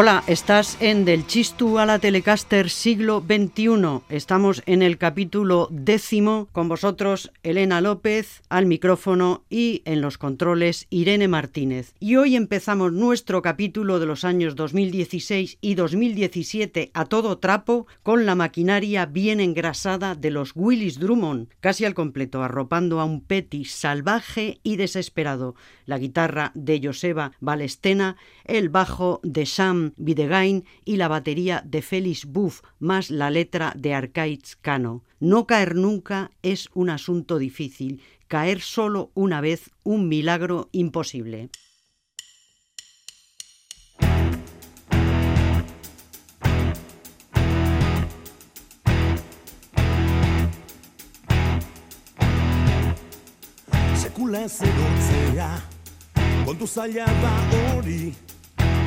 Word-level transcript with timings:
Hola, 0.00 0.22
estás 0.28 0.80
en 0.80 1.04
Del 1.04 1.26
Chistu 1.26 1.80
a 1.80 1.84
la 1.84 1.98
Telecaster 1.98 2.70
siglo 2.70 3.20
XXI. 3.20 4.02
Estamos 4.08 4.62
en 4.66 4.82
el 4.82 4.96
capítulo 4.96 5.66
décimo 5.72 6.46
con 6.52 6.68
vosotros 6.68 7.32
Elena 7.42 7.80
López 7.80 8.42
al 8.48 8.66
micrófono 8.66 9.42
y 9.50 9.82
en 9.86 10.00
los 10.00 10.16
controles 10.16 10.86
Irene 10.88 11.26
Martínez. 11.26 11.94
Y 11.98 12.14
hoy 12.14 12.36
empezamos 12.36 12.92
nuestro 12.92 13.42
capítulo 13.42 13.98
de 13.98 14.06
los 14.06 14.24
años 14.24 14.54
2016 14.54 15.58
y 15.60 15.74
2017 15.74 16.92
a 16.94 17.04
todo 17.04 17.38
trapo 17.38 17.88
con 18.04 18.24
la 18.24 18.36
maquinaria 18.36 19.04
bien 19.04 19.40
engrasada 19.40 20.14
de 20.14 20.30
los 20.30 20.52
Willis 20.54 21.00
Drummond, 21.00 21.48
casi 21.58 21.84
al 21.84 21.94
completo, 21.94 22.44
arropando 22.44 23.00
a 23.00 23.04
un 23.04 23.20
Petty 23.20 23.64
salvaje 23.64 24.60
y 24.62 24.76
desesperado, 24.76 25.56
la 25.86 25.98
guitarra 25.98 26.52
de 26.54 26.80
Joseba 26.80 27.32
Balestena, 27.40 28.16
el 28.48 28.70
bajo 28.70 29.20
de 29.22 29.46
Sam 29.46 29.92
Videgain 29.96 30.64
y 30.84 30.96
la 30.96 31.06
batería 31.06 31.62
de 31.64 31.82
Félix 31.82 32.24
Buff, 32.24 32.62
más 32.80 33.10
la 33.10 33.30
letra 33.30 33.72
de 33.76 33.94
Arcaiz 33.94 34.56
Cano. 34.56 35.04
No 35.20 35.46
caer 35.46 35.76
nunca 35.76 36.32
es 36.42 36.68
un 36.74 36.90
asunto 36.90 37.38
difícil, 37.38 38.02
caer 38.26 38.60
solo 38.60 39.12
una 39.14 39.40
vez 39.40 39.70
un 39.84 40.08
milagro 40.08 40.68
imposible. 40.72 41.50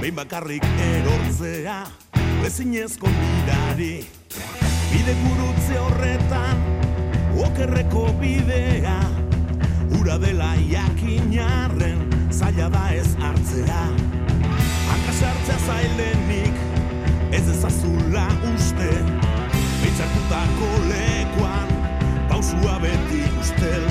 Behin 0.02 0.16
bakarrik 0.17 0.63
erortzea 0.81 1.83
ezinezko 2.47 3.05
bidari 3.05 4.02
bide 4.89 5.13
gurutze 5.19 5.75
horretan 5.77 6.63
okerreko 7.45 8.07
bidea 8.17 8.95
ura 9.99 10.17
dela 10.23 10.55
jakinarren 10.72 12.02
zaila 12.33 12.72
da 12.73 12.88
ez 12.97 13.13
hartzea. 13.22 13.83
Akasartzea 14.95 15.59
zailenik 15.67 16.57
ez 17.38 17.45
ezazula 17.53 18.25
uste 18.55 18.89
bitxartutako 19.83 20.72
lekuan 20.89 21.75
pausua 22.31 22.79
beti 22.81 23.22
ustel 23.44 23.85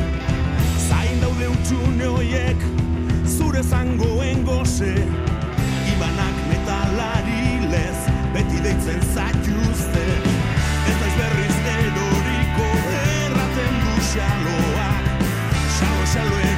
zain 0.88 1.22
daude 1.22 1.54
utxune 1.54 2.14
hoiek 2.16 2.70
zure 3.38 3.62
zangoen 3.62 4.42
goze 4.48 4.96
ibanak 6.00 6.36
metalari 6.48 7.60
lez 7.68 7.98
beti 8.32 8.58
deitzen 8.64 9.02
zaituzte 9.14 10.04
ez 10.88 10.96
naiz 11.00 11.16
berriz 11.18 11.58
eroriko 11.74 12.68
erraten 13.00 13.76
du 13.84 13.96
xaloak. 14.12 15.10
Xalo 15.76 16.04
xalo 16.14 16.49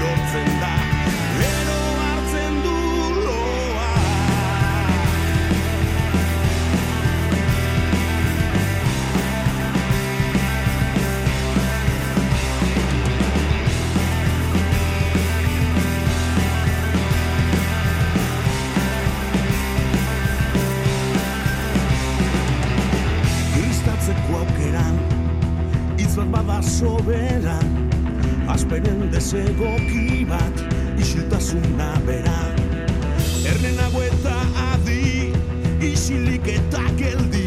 Asperen 29.22 29.46
desegoki 29.46 30.24
bat 30.26 30.56
Isiltasuna 30.98 31.92
bera. 32.06 32.38
Ernenago 33.46 34.02
eta 34.02 34.34
adi 34.72 35.30
Isilik 35.92 36.48
eta 36.56 36.82
geldi 36.98 37.41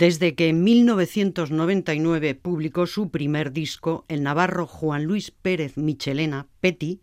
Desde 0.00 0.34
que 0.34 0.48
en 0.48 0.64
1999 0.64 2.34
publicó 2.34 2.86
su 2.86 3.10
primer 3.10 3.52
disco, 3.52 4.06
el 4.08 4.22
navarro 4.22 4.66
Juan 4.66 5.04
Luis 5.04 5.30
Pérez 5.30 5.76
Michelena, 5.76 6.46
Petty, 6.60 7.02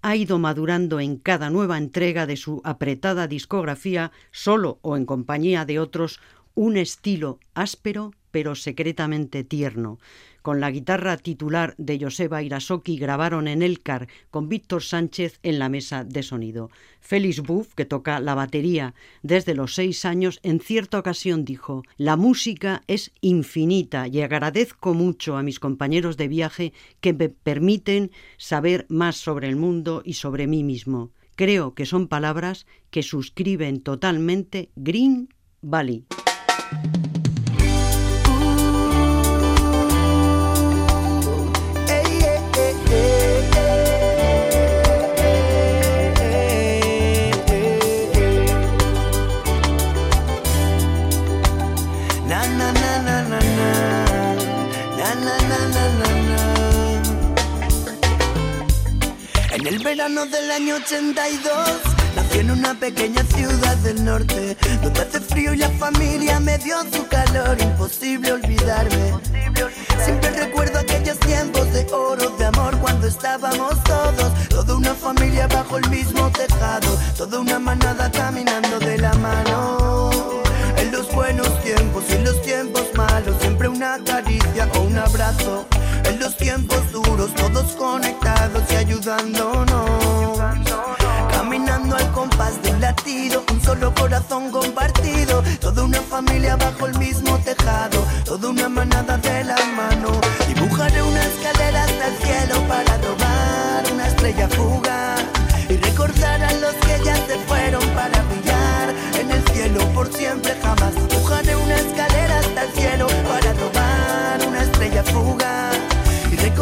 ha 0.00 0.16
ido 0.16 0.40
madurando 0.40 0.98
en 0.98 1.18
cada 1.18 1.50
nueva 1.50 1.78
entrega 1.78 2.26
de 2.26 2.36
su 2.36 2.60
apretada 2.64 3.28
discografía, 3.28 4.10
solo 4.32 4.80
o 4.82 4.96
en 4.96 5.06
compañía 5.06 5.64
de 5.64 5.78
otros, 5.78 6.18
un 6.54 6.76
estilo 6.76 7.38
áspero 7.54 8.10
pero 8.32 8.56
secretamente 8.56 9.44
tierno. 9.44 10.00
Con 10.42 10.58
la 10.58 10.72
guitarra 10.72 11.16
titular 11.16 11.74
de 11.78 12.00
Joseba 12.00 12.42
Irasoki 12.42 12.98
grabaron 12.98 13.46
en 13.46 13.62
Elcar 13.62 14.08
con 14.32 14.48
Víctor 14.48 14.82
Sánchez 14.82 15.38
en 15.44 15.60
la 15.60 15.68
mesa 15.68 16.02
de 16.02 16.24
sonido. 16.24 16.68
Félix 17.00 17.40
Buff, 17.40 17.74
que 17.74 17.84
toca 17.84 18.18
la 18.18 18.34
batería 18.34 18.92
desde 19.22 19.54
los 19.54 19.76
seis 19.76 20.04
años, 20.04 20.40
en 20.42 20.58
cierta 20.58 20.98
ocasión 20.98 21.44
dijo, 21.44 21.84
la 21.96 22.16
música 22.16 22.82
es 22.88 23.12
infinita 23.20 24.08
y 24.08 24.20
agradezco 24.20 24.94
mucho 24.94 25.36
a 25.36 25.44
mis 25.44 25.60
compañeros 25.60 26.16
de 26.16 26.26
viaje 26.26 26.72
que 27.00 27.12
me 27.12 27.28
permiten 27.28 28.10
saber 28.36 28.84
más 28.88 29.16
sobre 29.16 29.48
el 29.48 29.54
mundo 29.54 30.02
y 30.04 30.14
sobre 30.14 30.48
mí 30.48 30.64
mismo. 30.64 31.12
Creo 31.36 31.74
que 31.74 31.86
son 31.86 32.08
palabras 32.08 32.66
que 32.90 33.04
suscriben 33.04 33.80
totalmente 33.80 34.70
Green 34.74 35.28
Valley. 35.60 36.04
Verano 59.96 60.24
del 60.24 60.50
año 60.50 60.76
82 60.76 61.52
Nací 62.16 62.38
en 62.38 62.50
una 62.50 62.72
pequeña 62.72 63.22
ciudad 63.24 63.76
del 63.78 64.02
norte 64.02 64.56
Donde 64.82 65.00
hace 65.02 65.20
frío 65.20 65.52
y 65.52 65.58
la 65.58 65.68
familia 65.68 66.40
me 66.40 66.56
dio 66.56 66.76
su 66.90 67.06
calor. 67.08 67.60
Imposible 67.60 68.32
olvidarme. 68.32 69.12
Siempre 70.02 70.30
recuerdo 70.30 70.78
aquellos 70.78 71.18
tiempos 71.18 71.70
de 71.74 71.86
oro, 71.92 72.30
de 72.38 72.46
amor 72.46 72.78
Cuando 72.78 73.06
estábamos 73.06 73.74
todos. 73.84 74.48
Toda 74.48 74.76
una 74.76 74.94
familia 74.94 75.46
bajo 75.48 75.76
el 75.76 75.86
mismo 75.90 76.30
tejado 76.30 76.98
Toda 77.18 77.40
una 77.40 77.58
manada 77.58 78.10
caminando 78.10 78.78
de 78.78 78.96
la 78.96 79.12
mano. 79.14 80.10
En 80.78 80.90
los 80.90 81.12
buenos 81.12 81.62
tiempos 81.62 82.04
y 82.08 82.14
en 82.14 82.24
los 82.24 82.40
tiempos 82.40 82.84
malos 82.94 83.36
Siempre 83.42 83.68
una 83.68 83.98
caricia 84.02 84.68
o 84.74 84.80
un 84.80 84.96
abrazo 84.96 85.66
En 86.12 86.20
los 86.20 86.36
tiempos 86.36 86.92
duros 86.92 87.34
todos 87.34 87.72
conectados 87.72 88.62
y 88.70 88.76
ayudándonos 88.76 90.38
Caminando 91.30 91.96
al 91.96 92.12
compás 92.12 92.62
del 92.62 92.78
latido, 92.82 93.42
un 93.50 93.62
solo 93.62 93.94
corazón 93.94 94.50
compartido, 94.50 95.42
toda 95.58 95.84
una 95.84 96.02
familia 96.02 96.56
bajo 96.56 96.86
el 96.86 96.98
mismo 96.98 97.38
tejado, 97.38 98.04
toda 98.26 98.50
una 98.50 98.68
manada 98.68 99.16
de 99.16 99.44
la 99.44 99.56
mano. 99.74 100.20
Dibujaré 100.46 101.02
una 101.02 101.24
escalera 101.24 101.84
hasta 101.84 102.08
el 102.08 102.16
cielo 102.18 102.68
para 102.68 102.98
robar 102.98 103.92
una 103.94 104.08
estrella 104.08 104.48
fuga 104.50 105.16
y 105.70 105.76
recordar 105.78 106.42
a 106.42 106.52
los 106.52 106.74
que 106.74 107.04
ya 107.06 107.16
se 107.26 107.38
fueron 107.48 107.88
para 107.94 108.22
brillar 108.24 108.94
en 109.18 109.30
el 109.30 109.42
cielo 109.48 109.80
por 109.94 110.12
siempre 110.12 110.54
jamás. 110.62 111.11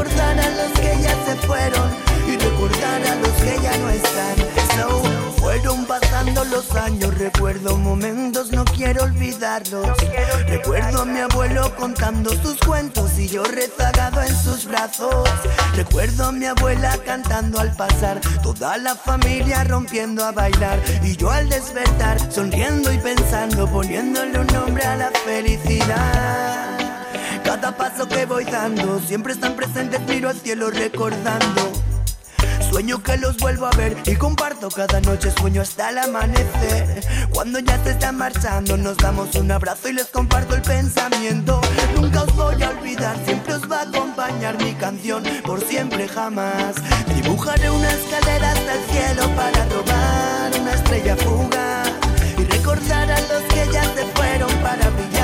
Recordar 0.02 0.40
a 0.40 0.50
los 0.50 0.72
que 0.80 1.02
ya 1.02 1.14
se 1.26 1.36
fueron 1.46 1.90
y 2.26 2.36
recordar 2.36 3.06
a 3.06 3.14
los 3.16 3.32
que 3.32 3.60
ya 3.62 3.76
no 3.78 3.90
están. 3.90 4.36
So, 4.76 5.02
fueron 5.36 5.84
pasando 5.84 6.44
los 6.44 6.74
años, 6.74 7.16
recuerdo 7.18 7.76
momentos, 7.76 8.50
no 8.50 8.64
quiero 8.64 9.04
olvidarlos. 9.04 9.88
Recuerdo 10.48 11.02
a 11.02 11.04
mi 11.04 11.20
abuelo 11.20 11.74
contando 11.76 12.30
sus 12.42 12.58
cuentos 12.60 13.18
y 13.18 13.28
yo 13.28 13.44
rezagado 13.44 14.22
en 14.22 14.34
sus 14.34 14.64
brazos. 14.64 15.28
Recuerdo 15.76 16.26
a 16.26 16.32
mi 16.32 16.46
abuela 16.46 16.96
cantando 17.04 17.60
al 17.60 17.74
pasar, 17.76 18.20
toda 18.42 18.78
la 18.78 18.94
familia 18.94 19.64
rompiendo 19.64 20.24
a 20.24 20.32
bailar 20.32 20.80
y 21.02 21.16
yo 21.16 21.30
al 21.30 21.48
despertar 21.48 22.32
sonriendo 22.32 22.90
y 22.92 22.98
pensando, 22.98 23.66
poniéndole 23.66 24.38
un 24.38 24.46
nombre 24.46 24.82
a 24.84 24.96
la 24.96 25.10
felicidad. 25.26 26.69
Cada 27.44 27.76
paso 27.76 28.08
que 28.08 28.26
voy 28.26 28.44
dando 28.44 29.00
siempre 29.00 29.32
están 29.32 29.54
presentes, 29.54 30.00
miro 30.08 30.28
al 30.28 30.38
cielo 30.38 30.70
recordando. 30.70 31.72
Sueño 32.70 33.02
que 33.02 33.16
los 33.16 33.36
vuelvo 33.38 33.66
a 33.66 33.70
ver 33.70 33.96
y 34.06 34.14
comparto 34.14 34.68
cada 34.70 35.00
noche 35.00 35.32
sueño 35.32 35.60
hasta 35.62 35.90
el 35.90 35.98
amanecer. 35.98 37.04
Cuando 37.30 37.58
ya 37.58 37.82
se 37.82 37.90
están 37.90 38.16
marchando 38.16 38.76
nos 38.76 38.96
damos 38.96 39.34
un 39.34 39.50
abrazo 39.50 39.88
y 39.88 39.94
les 39.94 40.06
comparto 40.06 40.54
el 40.54 40.62
pensamiento. 40.62 41.60
Nunca 41.96 42.22
os 42.22 42.36
voy 42.36 42.62
a 42.62 42.70
olvidar, 42.70 43.16
siempre 43.24 43.54
os 43.54 43.70
va 43.70 43.80
a 43.80 43.82
acompañar 43.82 44.56
mi 44.62 44.72
canción 44.74 45.24
por 45.44 45.60
siempre 45.60 46.06
jamás. 46.06 46.76
Dibujaré 47.12 47.70
una 47.70 47.90
escalera 47.90 48.52
hasta 48.52 48.74
el 48.74 48.84
cielo 48.84 49.34
para 49.34 49.64
robar 49.64 50.60
una 50.60 50.74
estrella 50.74 51.16
fuga 51.16 51.82
y 52.38 52.44
recordar 52.44 53.10
a 53.10 53.20
los 53.20 53.42
que 53.52 53.68
ya 53.72 53.82
se 53.82 54.04
fueron 54.14 54.50
para 54.62 54.88
brillar 54.90 55.19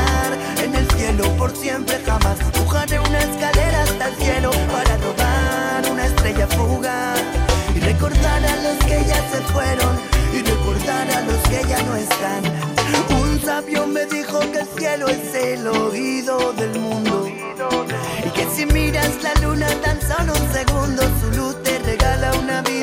cielo 1.17 1.37
por 1.37 1.57
siempre 1.57 1.99
jamás. 2.05 2.39
Dibujaré 2.53 3.01
una 3.01 3.19
escalera 3.19 3.83
hasta 3.83 4.09
el 4.09 4.17
cielo 4.17 4.51
para 4.73 4.97
robar 4.99 5.93
una 5.93 6.07
estrella 6.07 6.47
fuga 6.49 7.15
y 7.75 7.81
recordar 7.81 8.45
a 8.45 8.57
los 8.57 8.77
que 8.85 9.05
ya 9.07 9.21
se 9.31 9.41
fueron 9.53 9.97
y 10.33 10.43
recordar 10.43 11.11
a 11.11 11.21
los 11.23 11.39
que 11.49 11.65
ya 11.69 11.83
no 11.83 11.97
están. 11.97 12.43
Un 13.21 13.41
sabio 13.41 13.87
me 13.87 14.07
dijo 14.07 14.41
que 14.53 14.61
el 14.61 14.69
cielo 14.79 15.09
es 15.09 15.35
el 15.35 15.67
oído 15.67 16.53
del 16.53 16.79
mundo 16.79 17.27
y 17.29 18.31
que 18.31 18.47
si 18.55 18.67
miras 18.67 19.23
la 19.23 19.35
luna 19.43 19.69
tan 19.83 20.01
solo 20.01 20.33
un 20.33 20.53
segundo 20.53 21.03
su 21.21 21.31
luz 21.39 21.63
te 21.63 21.79
regala 21.79 22.33
una 22.35 22.63
vida 22.63 22.76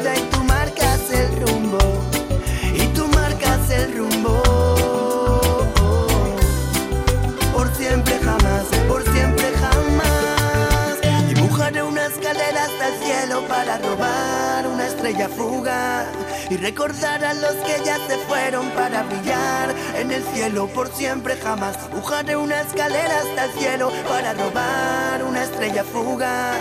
para 13.47 13.77
robar 13.77 14.67
una 14.67 14.87
estrella 14.87 15.29
fuga 15.29 16.05
y 16.49 16.57
recordar 16.57 17.23
a 17.23 17.33
los 17.33 17.53
que 17.55 17.81
ya 17.83 17.97
se 18.07 18.17
fueron 18.27 18.69
para 18.71 19.03
brillar 19.03 19.73
en 19.97 20.11
el 20.11 20.23
cielo 20.33 20.67
por 20.67 20.93
siempre 20.93 21.35
jamás. 21.37 21.77
Dibujaré 21.89 22.35
una 22.35 22.61
escalera 22.61 23.19
hasta 23.19 23.45
el 23.45 23.51
cielo 23.53 23.91
para 24.07 24.33
robar 24.33 25.23
una 25.23 25.43
estrella 25.43 25.83
fuga 25.83 26.53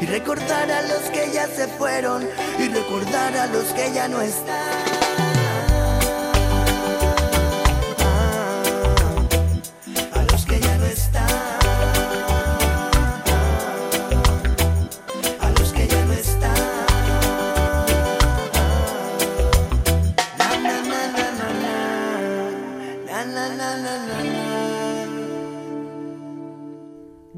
y 0.00 0.06
recordar 0.06 0.70
a 0.70 0.82
los 0.82 1.02
que 1.10 1.30
ya 1.32 1.46
se 1.46 1.68
fueron 1.68 2.28
y 2.58 2.68
recordar 2.68 3.36
a 3.36 3.46
los 3.46 3.64
que 3.72 3.92
ya 3.92 4.08
no 4.08 4.20
están. 4.20 4.81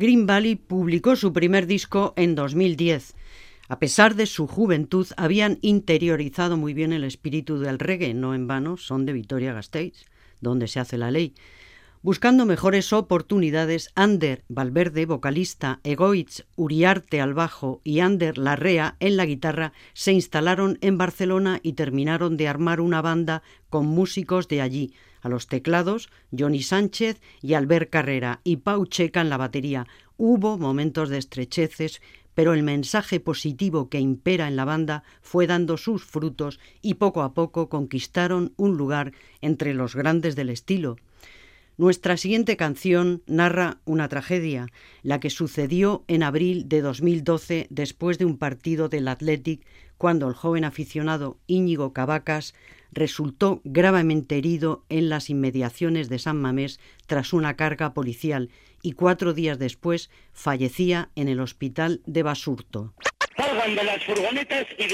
Green 0.04 0.26
Valley 0.26 0.56
publicó 0.56 1.16
su 1.16 1.32
primer 1.32 1.66
disco 1.66 2.12
en 2.16 2.34
2010. 2.34 3.14
A 3.70 3.78
pesar 3.78 4.16
de 4.16 4.26
su 4.26 4.46
juventud, 4.46 5.06
habían 5.16 5.56
interiorizado 5.62 6.58
muy 6.58 6.74
bien 6.74 6.92
el 6.92 7.04
espíritu 7.04 7.58
del 7.58 7.78
reggae, 7.78 8.12
no 8.12 8.34
en 8.34 8.46
vano, 8.46 8.76
son 8.76 9.06
de 9.06 9.14
Vitoria-Gasteiz, 9.14 10.04
donde 10.42 10.68
se 10.68 10.78
hace 10.78 10.98
la 10.98 11.10
ley. 11.10 11.32
Buscando 12.02 12.44
mejores 12.44 12.92
oportunidades, 12.92 13.92
Ander 13.94 14.44
Valverde, 14.48 15.06
vocalista, 15.06 15.80
Egoitz 15.84 16.44
Uriarte 16.54 17.22
al 17.22 17.32
bajo 17.32 17.80
y 17.82 18.00
Ander 18.00 18.36
Larrea 18.36 18.96
en 19.00 19.16
la 19.16 19.24
guitarra, 19.24 19.72
se 19.94 20.12
instalaron 20.12 20.76
en 20.82 20.98
Barcelona 20.98 21.60
y 21.62 21.72
terminaron 21.72 22.36
de 22.36 22.46
armar 22.46 22.82
una 22.82 23.00
banda 23.00 23.42
con 23.70 23.86
músicos 23.86 24.48
de 24.48 24.60
allí. 24.60 24.92
A 25.24 25.30
los 25.30 25.46
teclados, 25.46 26.10
Johnny 26.38 26.62
Sánchez 26.62 27.18
y 27.40 27.54
Albert 27.54 27.88
Carrera 27.88 28.42
y 28.44 28.58
Pau 28.58 28.84
Checa 28.84 29.22
en 29.22 29.30
la 29.30 29.38
batería. 29.38 29.86
Hubo 30.18 30.58
momentos 30.58 31.08
de 31.08 31.16
estrecheces, 31.16 32.02
pero 32.34 32.52
el 32.52 32.62
mensaje 32.62 33.20
positivo 33.20 33.88
que 33.88 34.00
impera 34.00 34.48
en 34.48 34.56
la 34.56 34.66
banda 34.66 35.02
fue 35.22 35.46
dando 35.46 35.78
sus 35.78 36.04
frutos 36.04 36.60
y 36.82 36.94
poco 36.94 37.22
a 37.22 37.32
poco 37.32 37.70
conquistaron 37.70 38.52
un 38.58 38.76
lugar 38.76 39.12
entre 39.40 39.72
los 39.72 39.96
grandes 39.96 40.36
del 40.36 40.50
estilo. 40.50 40.98
Nuestra 41.78 42.18
siguiente 42.18 42.58
canción 42.58 43.22
narra 43.26 43.78
una 43.86 44.08
tragedia, 44.08 44.66
la 45.02 45.20
que 45.20 45.30
sucedió 45.30 46.04
en 46.06 46.22
abril 46.22 46.68
de 46.68 46.82
2012 46.82 47.66
después 47.70 48.18
de 48.18 48.26
un 48.26 48.36
partido 48.36 48.90
del 48.90 49.08
Athletic 49.08 49.64
cuando 49.96 50.28
el 50.28 50.34
joven 50.34 50.64
aficionado 50.64 51.38
Íñigo 51.46 51.94
Cavacas 51.94 52.54
resultó 52.94 53.60
gravemente 53.64 54.38
herido 54.38 54.84
en 54.88 55.08
las 55.08 55.28
inmediaciones 55.28 56.08
de 56.08 56.18
San 56.18 56.40
Mamés 56.40 56.80
tras 57.06 57.32
una 57.32 57.56
carga 57.56 57.92
policial 57.92 58.50
y 58.82 58.92
cuatro 58.92 59.34
días 59.34 59.58
después 59.58 60.10
fallecía 60.32 61.10
en 61.16 61.28
el 61.28 61.40
hospital 61.40 62.00
de 62.06 62.22
Basurto. 62.22 62.94
De 63.64 63.82
las 63.82 64.04
furgonetas 64.04 64.66
y 64.78 64.86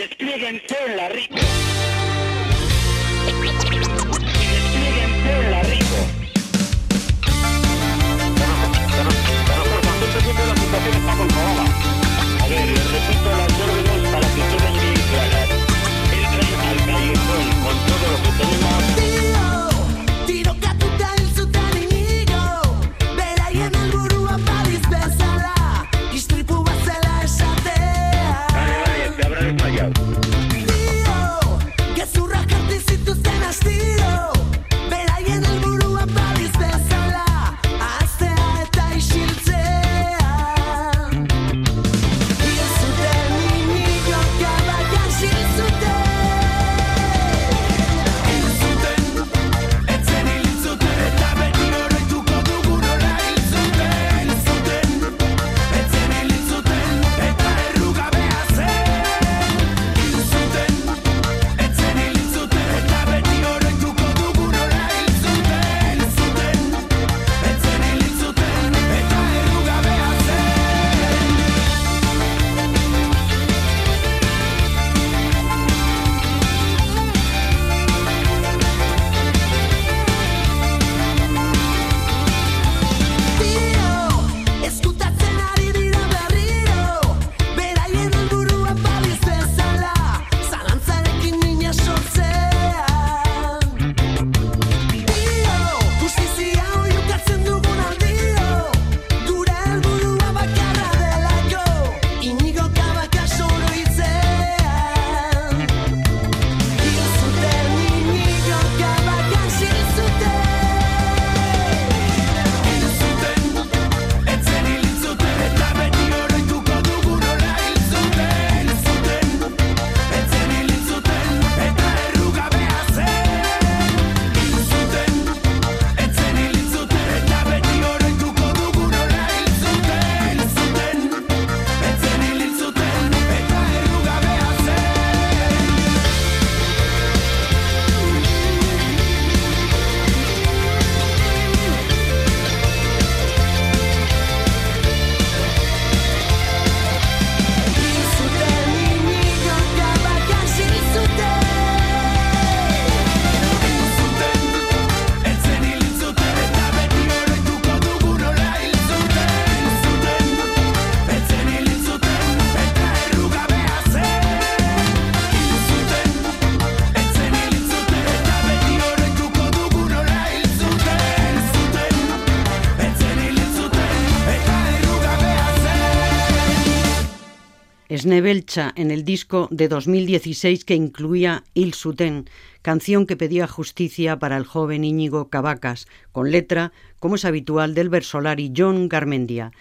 Snebelcha 178.01 178.73
en 178.77 178.91
el 178.91 179.05
disco 179.05 179.47
de 179.51 179.69
2016 179.69 180.65
que 180.65 180.75
incluía 180.75 181.45
Il 181.53 181.75
Suten, 181.75 182.31
canción 182.63 183.05
que 183.05 183.17
pedía 183.17 183.47
justicia 183.47 184.19
para 184.19 184.39
el 184.39 184.45
joven 184.45 184.85
Íñigo 184.85 185.29
Cavacas, 185.29 185.87
con 186.11 186.31
letra, 186.31 186.73
como 186.99 187.17
es 187.17 187.27
habitual, 187.27 187.75
del 187.75 187.91
versolari 187.91 188.53
John 188.57 188.89
Garmendia. 188.89 189.53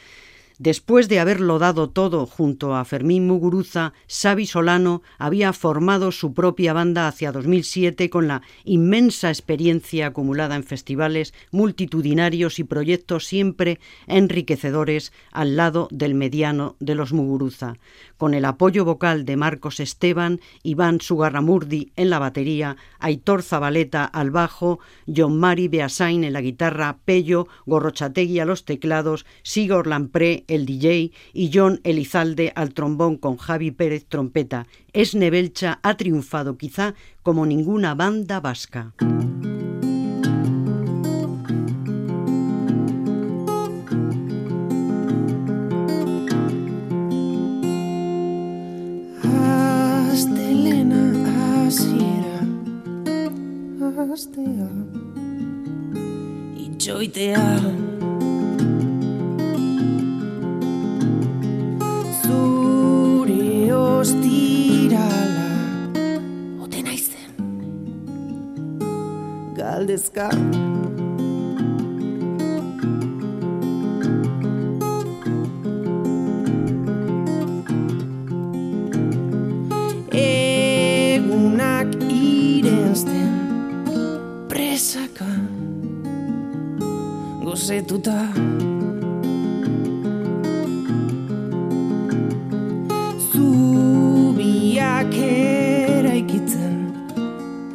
Después 0.60 1.08
de 1.08 1.22
haberlo 1.22 1.58
dado 1.58 1.89
todo 1.89 2.25
junto 2.25 2.75
a 2.75 2.84
Fermín 2.84 3.25
Muguruza, 3.25 3.93
Xavi 4.10 4.46
Solano 4.46 5.01
había 5.17 5.53
formado 5.53 6.12
su 6.12 6.34
propia 6.34 6.74
banda 6.74 7.08
hacia 7.08 7.31
2007 7.31 8.10
con 8.10 8.27
la 8.27 8.41
inmensa 8.65 9.29
experiencia 9.29 10.08
acumulada 10.08 10.58
en 10.58 10.65
festivales 10.65 11.34
multitudinarios 11.51 12.60
y 12.60 12.65
proyectos 12.65 13.25
siempre 13.25 13.79
enriquecedores 14.05 15.13
al 15.31 15.55
lado 15.55 15.88
del 15.91 16.13
mediano 16.13 16.75
de 16.81 16.96
los 16.96 17.13
Muguruza. 17.13 17.75
Con 18.20 18.34
el 18.34 18.44
apoyo 18.44 18.84
vocal 18.84 19.24
de 19.24 19.38
Marcos 19.38 19.80
Esteban, 19.80 20.42
Iván 20.62 21.00
Sugarramurdi 21.00 21.94
en 21.96 22.10
la 22.10 22.20
batería, 22.20 22.76
Aitor 23.00 23.44
Zabaleta 23.44 24.04
al 24.04 24.30
bajo, 24.30 24.80
John 25.08 25.40
Mari 25.40 25.70
Beasain 25.70 26.26
en 26.26 26.34
la 26.34 26.42
guitarra, 26.42 26.98
Pello 27.06 27.48
Gorrochategui 27.66 28.40
a 28.40 28.46
los 28.46 28.66
teclados, 28.66 29.26
Sigor 29.42 29.88
Lampré 29.88 30.44
el 30.50 30.66
DJ 30.66 31.14
y 31.32 31.52
John 31.54 31.80
Elizalde 31.86 32.52
al 32.58 32.74
trombón 32.74 33.16
con 33.16 33.38
Javi 33.38 33.72
Pérez 33.72 34.06
trompeta. 34.06 34.68
Esnebelcha 34.92 35.80
ha 35.82 35.96
triunfado 35.96 36.58
quizá 36.58 36.96
como 37.24 37.46
ninguna 37.46 37.96
banda 37.96 38.42
vasca. 38.42 38.94
Astea 54.00 54.70
Itxoitea. 56.56 57.60
Zure 62.24 63.74
ostirala. 63.74 65.51
Ote 66.63 66.82
naizen. 66.82 67.32
Galdezka. 69.56 70.29
Egunak 70.32 70.79
gozetuta 87.70 88.18
Zubiak 93.30 95.14
eraikitzen 95.14 96.80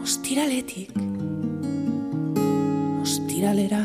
ostiraletik 0.03 0.91
ostiralera 3.05 3.85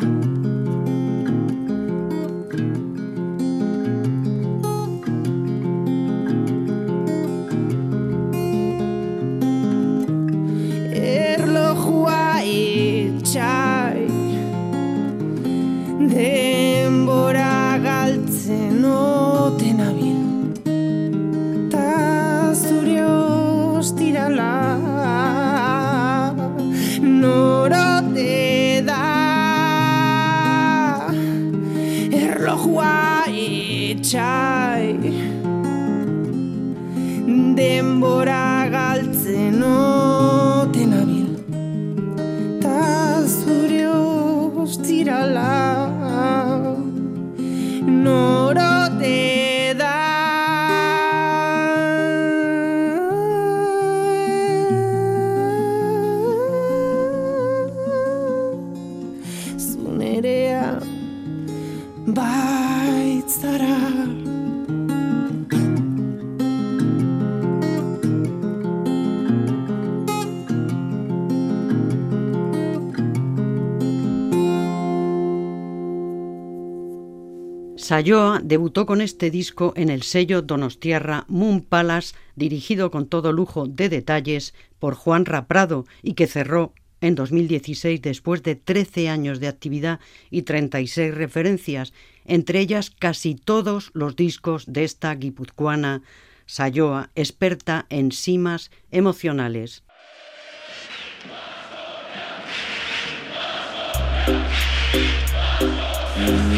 Sayoa 77.99 78.39
debutó 78.41 78.85
con 78.85 79.01
este 79.01 79.29
disco 79.29 79.73
en 79.75 79.89
el 79.89 80.03
sello 80.03 80.41
Donostiarra 80.41 81.25
Moon 81.27 81.59
Palace, 81.59 82.15
dirigido 82.37 82.91
con 82.91 83.09
todo 83.09 83.33
lujo 83.33 83.67
de 83.67 83.89
detalles 83.89 84.53
por 84.79 84.95
Juan 84.95 85.25
Raprado 85.25 85.85
y 86.01 86.13
que 86.13 86.25
cerró 86.25 86.73
en 87.01 87.15
2016 87.15 88.01
después 88.01 88.41
de 88.41 88.55
13 88.55 89.09
años 89.09 89.41
de 89.41 89.49
actividad 89.49 89.99
y 90.31 90.43
36 90.43 91.13
referencias, 91.13 91.91
entre 92.23 92.61
ellas 92.61 92.89
casi 92.89 93.35
todos 93.35 93.91
los 93.93 94.15
discos 94.15 94.63
de 94.71 94.85
esta 94.85 95.13
guipuzcoana 95.13 96.01
Sayoa, 96.45 97.09
experta 97.15 97.85
en 97.89 98.13
simas 98.13 98.71
emocionales. 98.91 99.83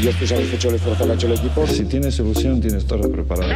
Yo 0.01 0.09
estoy 0.09 0.27
satisfecho 0.27 0.67
del 0.69 0.77
esfuerzo 0.77 1.05
que 1.05 1.11
ha 1.11 1.15
hecho 1.15 1.27
el 1.27 1.33
equipo. 1.33 1.67
Si 1.67 1.85
tienes 1.85 2.17
ilusión, 2.19 2.59
tienes 2.59 2.85
todo 2.85 3.11
preparado. 3.11 3.53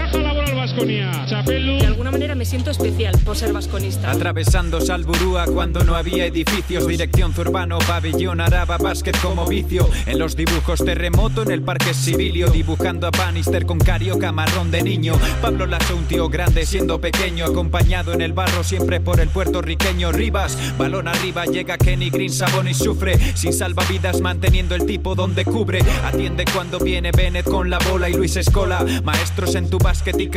Vasconia. 0.56 1.26
Chapelu. 1.26 1.78
De 1.80 1.86
alguna 1.86 2.12
manera 2.12 2.36
me 2.36 2.46
siento 2.46 2.72
especial 2.72 3.18
por 3.24 3.36
ser 3.36 3.54
vasconista. 3.54 4.12
Atravesando 4.12 4.82
Salburúa 4.82 5.46
cuando 5.46 5.84
no 5.84 5.96
había 5.96 6.26
edificios, 6.26 6.88
dirección 6.88 7.34
Zurbano, 7.34 7.78
pabellón 7.80 8.42
Araba, 8.42 8.78
básquet 8.78 9.20
como 9.22 9.46
vicio. 9.46 9.90
En 10.06 10.20
los 10.20 10.36
dibujos 10.36 10.84
terremoto 10.84 11.44
en 11.44 11.52
el 11.52 11.62
parque 11.62 11.94
civilio, 11.94 12.48
dibujando 12.48 13.08
a 13.08 13.12
Bannister 13.12 13.66
con 13.66 13.80
carioca 13.80 14.32
marrón 14.32 14.72
de 14.72 14.84
niño. 14.84 15.14
Pablo 15.42 15.66
Lasso, 15.66 15.96
un 15.96 16.06
tío 16.06 16.30
grande 16.30 16.66
siendo 16.66 17.00
pequeño, 17.00 17.46
acompañado 17.46 18.14
en 18.14 18.22
el 18.22 18.34
barro 18.34 18.64
siempre 18.64 19.00
por 19.00 19.20
el 19.20 19.30
puertorriqueño 19.30 20.12
Rivas. 20.12 20.58
Balón 20.78 21.08
arriba 21.08 21.46
llega 21.46 21.78
Kenny 21.78 22.10
Green, 22.10 22.32
Sabón 22.32 22.68
y 22.68 22.74
sufre, 22.74 23.18
sin 23.36 23.54
salvavidas 23.54 24.22
manteniendo 24.22 24.76
el 24.76 24.86
tipo 24.86 25.16
donde 25.16 25.46
cubre. 25.46 25.80
Atiende 26.04 26.46
cuando 26.54 26.80
viene 26.80 27.12
Bennett 27.12 27.46
con 27.46 27.70
la 27.70 27.80
bola 27.80 28.10
y 28.10 28.14
Luis 28.14 28.36
Escola. 28.36 28.86
Maestros 29.04 29.56
en 29.56 29.70
tu 29.70 29.78
básquet 29.78 30.20
y 30.20 30.28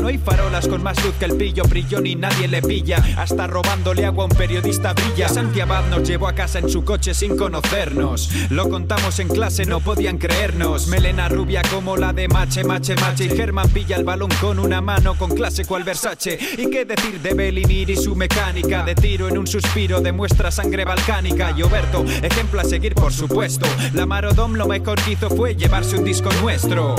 no 0.00 0.08
hay 0.08 0.18
farolas 0.18 0.68
con 0.68 0.82
más 0.82 1.02
luz 1.04 1.14
que 1.18 1.24
el 1.24 1.36
pillo, 1.36 1.64
brillo 1.64 2.00
ni 2.00 2.14
nadie 2.14 2.46
le 2.46 2.60
pilla. 2.62 3.02
Hasta 3.16 3.46
robándole 3.46 4.04
agua 4.04 4.24
a 4.24 4.26
un 4.26 4.36
periodista 4.36 4.92
brilla. 4.92 5.28
Santi 5.28 5.60
Abad 5.60 5.86
nos 5.88 6.06
llevó 6.06 6.28
a 6.28 6.34
casa 6.34 6.58
en 6.58 6.68
su 6.68 6.84
coche 6.84 7.14
sin 7.14 7.36
conocernos. 7.36 8.30
Lo 8.50 8.68
contamos 8.68 9.18
en 9.18 9.28
clase, 9.28 9.64
no 9.64 9.80
podían 9.80 10.18
creernos. 10.18 10.88
Melena 10.88 11.28
rubia 11.28 11.62
como 11.70 11.96
la 11.96 12.12
de 12.12 12.28
Mache, 12.28 12.64
Mache, 12.64 12.94
Mache. 12.96 13.24
Y 13.24 13.28
Germán 13.30 13.68
pilla 13.70 13.96
el 13.96 14.04
balón 14.04 14.30
con 14.40 14.58
una 14.58 14.80
mano 14.80 15.14
con 15.14 15.30
clase 15.34 15.64
cual 15.64 15.84
Versace. 15.84 16.38
¿Y 16.58 16.68
qué 16.68 16.84
decir 16.84 17.20
de 17.20 17.34
Belimir 17.34 17.90
y 17.90 17.96
su 17.96 18.14
mecánica? 18.14 18.82
De 18.84 18.94
tiro 18.94 19.28
en 19.28 19.38
un 19.38 19.46
suspiro 19.46 20.00
demuestra 20.00 20.50
sangre 20.50 20.84
balcánica. 20.84 21.54
Y 21.56 21.62
Oberto, 21.62 22.04
ejemplo 22.22 22.60
a 22.60 22.64
seguir 22.64 22.94
por 22.94 23.12
supuesto. 23.12 23.66
La 23.94 24.06
Marodom 24.06 24.54
lo 24.54 24.66
mejor 24.66 25.00
que 25.02 25.12
hizo 25.12 25.30
fue 25.30 25.54
llevarse 25.56 25.96
un 25.96 26.04
disco 26.04 26.30
nuestro. 26.42 26.94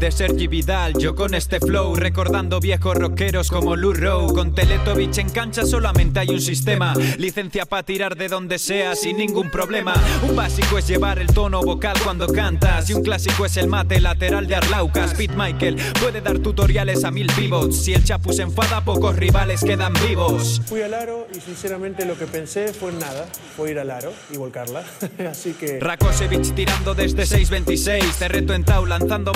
De 0.00 0.10
Sergi 0.10 0.46
Vidal, 0.46 0.94
yo 0.98 1.14
con 1.14 1.34
este 1.34 1.60
flow, 1.60 1.94
recordando 1.94 2.58
viejos 2.58 2.96
rockeros 2.96 3.50
como 3.50 3.76
Lou 3.76 3.92
Rowe. 3.92 4.32
Con 4.32 4.54
Teletubbies 4.54 5.18
en 5.18 5.28
cancha 5.28 5.66
solamente 5.66 6.20
hay 6.20 6.30
un 6.30 6.40
sistema. 6.40 6.94
Licencia 7.18 7.66
para 7.66 7.82
tirar 7.82 8.16
de 8.16 8.28
donde 8.28 8.58
sea 8.58 8.96
sin 8.96 9.18
ningún 9.18 9.50
problema. 9.50 9.92
Un 10.26 10.34
básico 10.34 10.78
es 10.78 10.88
llevar 10.88 11.18
el 11.18 11.26
tono 11.26 11.60
vocal 11.60 11.98
cuando 12.02 12.26
cantas. 12.28 12.88
Y 12.88 12.94
un 12.94 13.02
clásico 13.02 13.44
es 13.44 13.58
el 13.58 13.68
mate 13.68 14.00
lateral 14.00 14.46
de 14.46 14.56
Arlaucas. 14.56 15.12
Pete 15.12 15.34
Michael 15.36 15.76
puede 16.00 16.22
dar 16.22 16.38
tutoriales 16.38 17.04
a 17.04 17.10
mil 17.10 17.26
pivots. 17.36 17.84
Si 17.84 17.92
el 17.92 18.02
chapu 18.02 18.32
se 18.32 18.42
enfada, 18.42 18.82
pocos 18.82 19.14
rivales 19.16 19.62
quedan 19.62 19.92
vivos. 20.08 20.62
Fui 20.64 20.80
al 20.80 20.94
aro 20.94 21.28
y 21.36 21.40
sinceramente 21.40 22.06
lo 22.06 22.16
que 22.16 22.26
pensé 22.26 22.72
fue 22.72 22.92
nada, 22.92 23.26
fue 23.54 23.72
ir 23.72 23.78
al 23.78 23.90
aro 23.90 24.14
y 24.32 24.38
volcarla. 24.38 24.82
Así 25.30 25.52
que 25.52 25.78
Rakosevich 25.78 26.54
tirando 26.54 26.94
desde 26.94 27.24
6.26 27.24 28.14
Te 28.18 28.28
reto 28.28 28.54
en 28.54 28.64
Tau 28.64 28.86
lanzando 28.86 29.32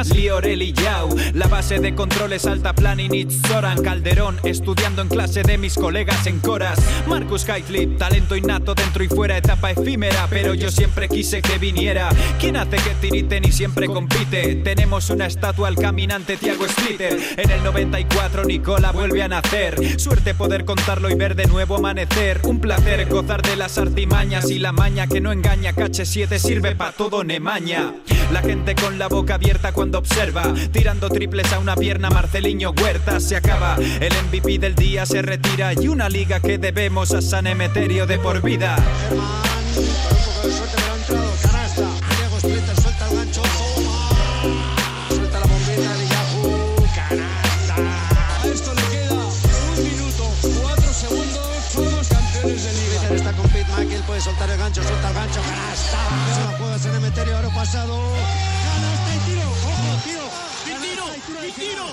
mandarinas 0.00 0.16
Liorel 0.16 0.62
y 0.62 0.72
Yao 0.72 1.08
La 1.34 1.46
base 1.46 1.78
de 1.78 1.94
control 1.94 2.32
es 2.32 2.46
alta 2.46 2.72
Planinich 2.72 3.30
Zoran 3.46 3.82
Calderón 3.82 4.38
Estudiando 4.44 5.02
en 5.02 5.08
clase 5.08 5.42
de 5.42 5.58
mis 5.58 5.74
colegas 5.74 6.26
en 6.26 6.38
coras. 6.40 6.78
Marcus 7.06 7.44
Kaitlip 7.44 7.98
Talento 7.98 8.36
innato 8.36 8.74
dentro 8.74 9.04
y 9.04 9.08
fuera 9.08 9.36
Etapa 9.36 9.70
efímera 9.70 10.26
Pero 10.30 10.54
yo 10.54 10.70
siempre 10.70 11.08
quise 11.08 11.42
que 11.42 11.58
viniera. 11.58 12.08
¿Quién 12.38 12.56
hace 12.56 12.76
que 12.76 12.94
tiriten 13.00 13.44
y 13.44 13.52
siempre 13.52 13.86
compite? 13.86 14.56
Tenemos 14.56 15.10
una 15.10 15.26
estatua 15.26 15.68
al 15.68 15.76
caminante 15.76 16.36
Tiago 16.36 16.66
Splitter. 16.66 17.18
En 17.36 17.50
el 17.50 17.62
94 17.62 18.44
Nicola 18.44 18.92
vuelve 18.92 19.22
a 19.22 19.28
nacer. 19.28 20.00
Suerte 20.00 20.34
poder 20.34 20.64
contarlo 20.64 21.10
y 21.10 21.14
ver 21.14 21.34
de 21.34 21.46
nuevo 21.46 21.76
amanecer. 21.76 22.40
Un 22.44 22.60
placer 22.60 23.08
gozar 23.08 23.42
de 23.42 23.56
las 23.56 23.78
artimañas 23.78 24.50
y 24.50 24.58
la 24.58 24.72
maña 24.72 25.06
que 25.06 25.20
no 25.20 25.32
engaña. 25.32 25.72
Cache 25.72 26.04
7 26.04 26.38
sirve 26.38 26.74
pa' 26.74 26.92
todo 26.92 27.24
Nemaña. 27.24 27.92
La 28.32 28.42
gente 28.42 28.74
con 28.74 28.98
la 28.98 29.08
boca 29.08 29.34
abierta 29.34 29.72
cuando 29.72 29.89
observa 29.98 30.54
Tirando 30.72 31.08
triples 31.08 31.52
a 31.52 31.58
una 31.58 31.76
pierna 31.76 32.10
Marceliño 32.10 32.72
Huerta 32.72 33.20
se 33.20 33.36
acaba 33.36 33.76
El 34.00 34.12
MVP 34.28 34.58
del 34.58 34.74
día 34.74 35.06
se 35.06 35.22
retira 35.22 35.72
Y 35.74 35.88
una 35.88 36.08
liga 36.08 36.40
que 36.40 36.58
debemos 36.58 37.12
a 37.12 37.22
San 37.22 37.46
Emeterio 37.46 38.06
de 38.06 38.18
por 38.18 38.42
vida 38.42 38.76
soltar 54.20 54.50
el 54.50 54.58
gancho, 54.58 54.82
suelta 54.82 55.08
el 55.08 55.14
gancho, 55.14 55.40
canasta. 55.40 56.78
Se 56.78 56.88
la 56.88 57.54
pasado. 57.54 58.59
Tiro, 61.30 61.46
y 61.46 61.52
tiro. 61.52 61.86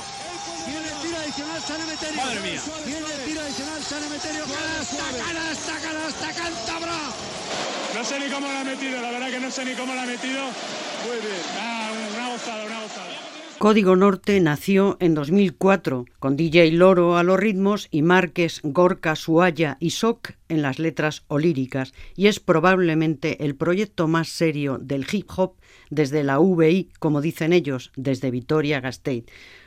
Viene 0.65 0.87
el 0.87 0.97
tiro 1.01 1.17
adicional, 1.17 1.61
San 1.61 1.81
Emeterio. 1.81 2.17
Madre 2.17 2.39
mía. 2.41 2.61
Viene 2.85 3.07
el 3.13 3.21
tiro 3.25 3.41
adicional, 3.41 3.81
San 3.83 4.03
Emeterio, 4.03 4.43
canasta, 4.43 5.05
canasta, 5.25 5.73
canasta, 5.81 6.27
cántabra. 6.33 6.97
No 7.95 8.03
sé 8.03 8.19
ni 8.19 8.29
cómo 8.31 8.47
la 8.47 8.61
ha 8.61 8.63
metido, 8.63 9.01
la 9.01 9.11
verdad 9.11 9.29
que 9.29 9.39
no 9.39 9.51
sé 9.51 9.65
ni 9.65 9.73
cómo 9.73 9.93
la 9.93 10.03
ha 10.03 10.05
metido. 10.05 10.43
Muy 11.05 11.17
bien. 11.21 11.41
Ah, 11.59 11.91
una 12.15 12.31
gozada, 12.31 12.65
una 12.65 12.81
gozada. 12.81 13.27
Código 13.57 13.95
Norte 13.95 14.39
nació 14.39 14.97
en 14.99 15.15
2004 15.15 16.05
con 16.19 16.37
DJ 16.37 16.71
Loro 16.73 17.17
a 17.17 17.23
los 17.23 17.39
ritmos 17.39 17.87
y 17.89 18.03
Márquez, 18.03 18.59
Gorka, 18.61 19.15
Suaya 19.15 19.77
y 19.79 19.91
Sok 19.91 20.33
en 20.47 20.61
las 20.61 20.77
letras 20.77 21.23
o 21.27 21.39
líricas 21.39 21.91
y 22.15 22.27
es 22.27 22.39
probablemente 22.39 23.43
el 23.43 23.55
proyecto 23.55 24.07
más 24.07 24.29
serio 24.29 24.77
del 24.79 25.07
hip 25.11 25.27
hop 25.35 25.55
desde 25.89 26.23
la 26.23 26.39
VI, 26.39 26.89
como 26.99 27.21
dicen 27.21 27.53
ellos, 27.53 27.91
desde 27.95 28.31
Vitoria 28.31 28.79
Gasteiz. 28.79 29.25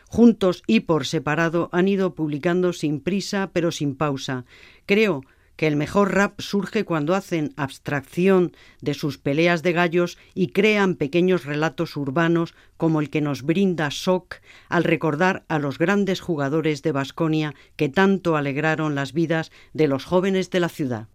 Juntos 0.08 0.62
y 0.66 0.80
por 0.80 1.06
separado 1.06 1.68
han 1.72 1.86
ido 1.86 2.14
publicando 2.14 2.72
sin 2.72 3.00
prisa 3.00 3.50
pero 3.52 3.70
sin 3.70 3.94
pausa. 3.94 4.44
Creo 4.86 5.22
que 5.60 5.66
el 5.66 5.76
mejor 5.76 6.14
rap 6.14 6.40
surge 6.40 6.86
cuando 6.86 7.14
hacen 7.14 7.52
abstracción 7.56 8.52
de 8.80 8.94
sus 8.94 9.18
peleas 9.18 9.62
de 9.62 9.72
gallos 9.72 10.16
y 10.34 10.48
crean 10.52 10.94
pequeños 10.94 11.44
relatos 11.44 11.98
urbanos 11.98 12.54
como 12.78 12.98
el 12.98 13.10
que 13.10 13.20
nos 13.20 13.42
brinda 13.42 13.90
Sok 13.90 14.36
al 14.70 14.84
recordar 14.84 15.44
a 15.48 15.58
los 15.58 15.76
grandes 15.76 16.22
jugadores 16.22 16.80
de 16.82 16.92
Basconia 16.92 17.54
que 17.76 17.90
tanto 17.90 18.36
alegraron 18.36 18.94
las 18.94 19.12
vidas 19.12 19.52
de 19.74 19.86
los 19.86 20.06
jóvenes 20.06 20.48
de 20.48 20.60
la 20.60 20.70
ciudad. 20.70 21.08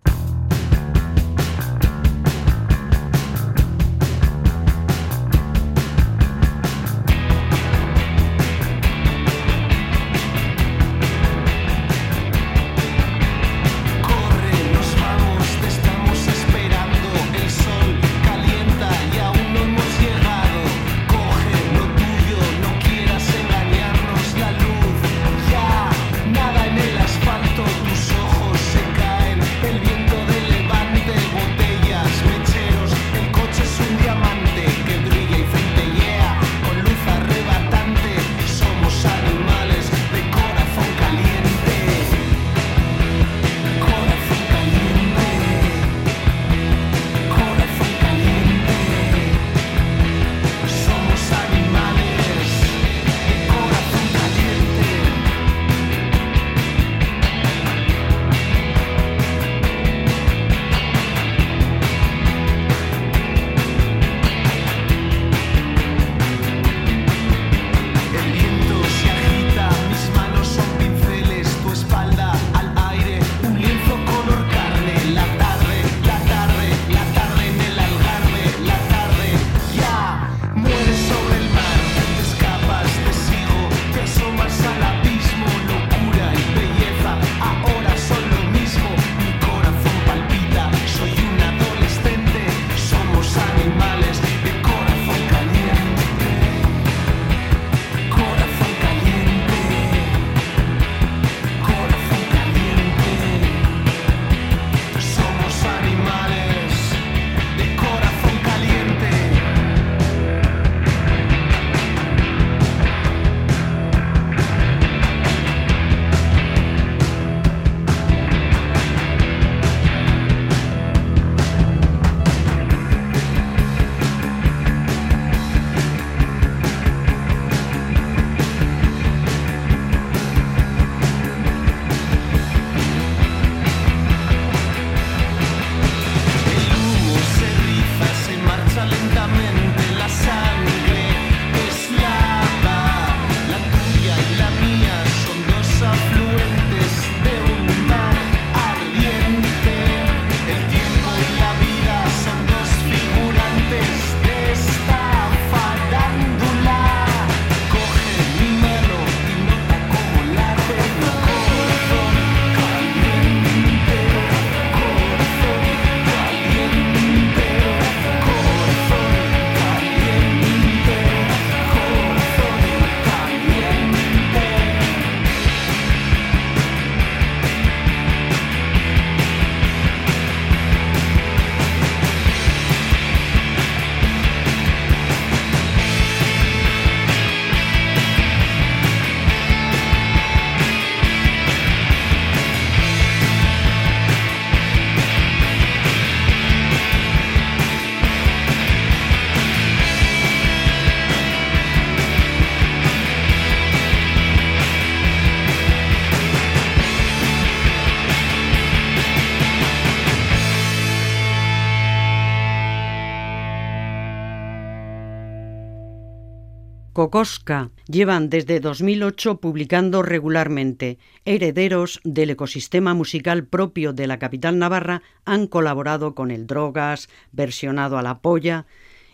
Llevan 217.87 218.29
desde 218.29 218.59
2008 218.59 219.39
publicando 219.39 220.03
regularmente. 220.03 220.99
Herederos 221.23 222.01
del 222.03 222.31
ecosistema 222.31 222.93
musical 222.93 223.45
propio 223.45 223.93
de 223.93 224.05
la 224.05 224.19
capital 224.19 224.59
navarra 224.59 225.01
han 225.23 225.47
colaborado 225.47 226.13
con 226.13 226.29
el 226.29 226.45
Drogas, 226.45 227.07
versionado 227.31 227.97
a 227.97 228.01
la 228.01 228.19
polla, 228.19 228.65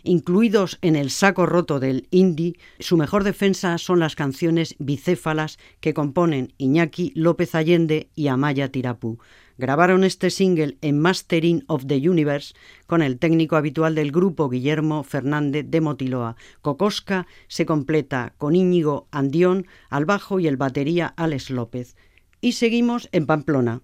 incluidos 0.01 0.79
en 0.81 0.95
el 0.95 1.11
saco 1.11 1.45
roto 1.45 1.79
del 1.79 2.07
indie, 2.09 2.57
su 2.79 2.97
mejor 2.97 3.23
defensa 3.23 3.77
son 3.77 3.99
las 3.99 4.15
canciones 4.15 4.73
bicéfalas 4.79 5.59
que 5.79 5.93
componen 5.93 6.55
Iñaki 6.57 7.11
López 7.13 7.53
Allende 7.53 8.09
y 8.15 8.29
Amaya 8.29 8.71
Tirapú. 8.71 9.19
Grabaron 9.61 10.03
este 10.03 10.31
single 10.31 10.79
en 10.81 10.97
Mastering 10.97 11.65
of 11.67 11.85
the 11.85 12.09
Universe 12.09 12.55
con 12.87 13.03
el 13.03 13.19
técnico 13.19 13.57
habitual 13.57 13.93
del 13.93 14.11
grupo 14.11 14.49
Guillermo 14.49 15.03
Fernández 15.03 15.67
de 15.69 15.81
Motiloa. 15.81 16.35
Cocosca 16.63 17.27
se 17.47 17.67
completa 17.67 18.33
con 18.39 18.55
Íñigo 18.55 19.07
Andión 19.11 19.67
al 19.91 20.05
bajo 20.05 20.39
y 20.39 20.47
el 20.47 20.57
batería 20.57 21.13
Alex 21.15 21.51
López. 21.51 21.95
Y 22.41 22.53
seguimos 22.53 23.07
en 23.11 23.27
Pamplona. 23.27 23.83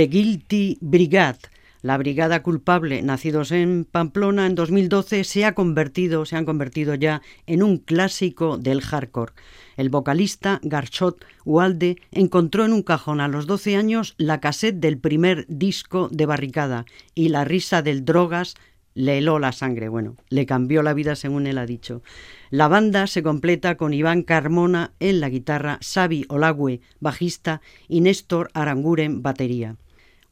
The 0.00 0.06
Guilty 0.06 0.78
Brigade. 0.80 1.40
La 1.82 1.98
brigada 1.98 2.42
culpable, 2.42 3.02
nacidos 3.02 3.52
en 3.52 3.84
Pamplona 3.84 4.46
en 4.46 4.54
2012, 4.54 5.24
se 5.24 5.44
ha 5.44 5.54
convertido, 5.54 6.24
se 6.24 6.36
han 6.36 6.46
convertido 6.46 6.94
ya 6.94 7.20
en 7.46 7.62
un 7.62 7.76
clásico 7.76 8.56
del 8.56 8.80
hardcore. 8.80 9.34
El 9.76 9.90
vocalista 9.90 10.58
Garchot 10.62 11.22
Ualde 11.44 11.98
encontró 12.12 12.64
en 12.64 12.72
un 12.72 12.82
cajón 12.82 13.20
a 13.20 13.28
los 13.28 13.46
12 13.46 13.76
años 13.76 14.14
la 14.16 14.40
cassette 14.40 14.80
del 14.80 14.96
primer 14.96 15.44
disco 15.48 16.08
de 16.10 16.24
Barricada 16.24 16.86
y 17.14 17.28
la 17.28 17.44
risa 17.44 17.82
del 17.82 18.06
Drogas 18.06 18.54
le 18.94 19.18
heló 19.18 19.38
la 19.38 19.52
sangre, 19.52 19.90
bueno, 19.90 20.16
le 20.30 20.46
cambió 20.46 20.82
la 20.82 20.94
vida 20.94 21.14
según 21.14 21.46
él 21.46 21.58
ha 21.58 21.66
dicho. 21.66 22.02
La 22.48 22.68
banda 22.68 23.06
se 23.06 23.22
completa 23.22 23.76
con 23.76 23.92
Iván 23.92 24.22
Carmona 24.22 24.92
en 24.98 25.20
la 25.20 25.28
guitarra, 25.28 25.78
Xavi 25.82 26.24
Olagüe, 26.30 26.80
bajista, 27.00 27.60
y 27.86 28.00
Néstor 28.00 28.50
Aranguren, 28.54 29.20
batería. 29.20 29.76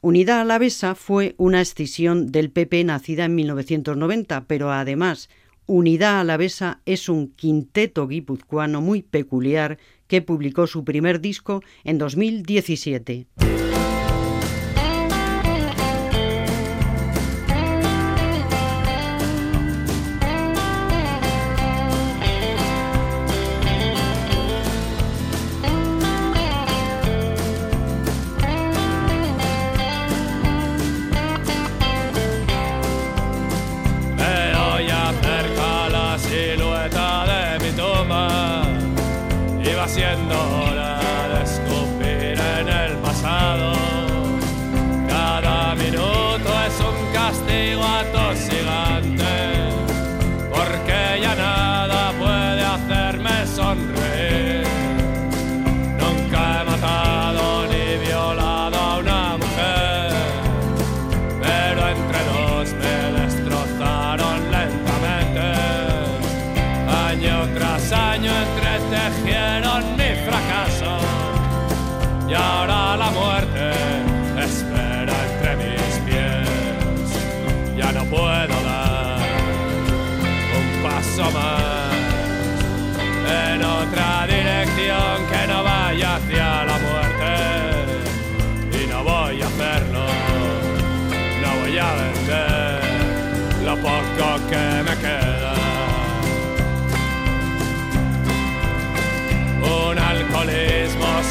Unidad 0.01 0.39
Alavesa 0.39 0.95
fue 0.95 1.35
una 1.37 1.59
escisión 1.59 2.31
del 2.31 2.51
PP 2.51 2.85
nacida 2.85 3.25
en 3.25 3.35
1990, 3.35 4.45
pero 4.45 4.71
además 4.71 5.29
Unidad 5.65 6.21
Alavesa 6.21 6.79
es 6.85 7.09
un 7.09 7.33
quinteto 7.33 8.07
guipuzcoano 8.07 8.79
muy 8.79 9.01
peculiar 9.01 9.77
que 10.07 10.21
publicó 10.21 10.67
su 10.67 10.85
primer 10.85 11.19
disco 11.19 11.61
en 11.83 11.97
2017. 11.97 13.27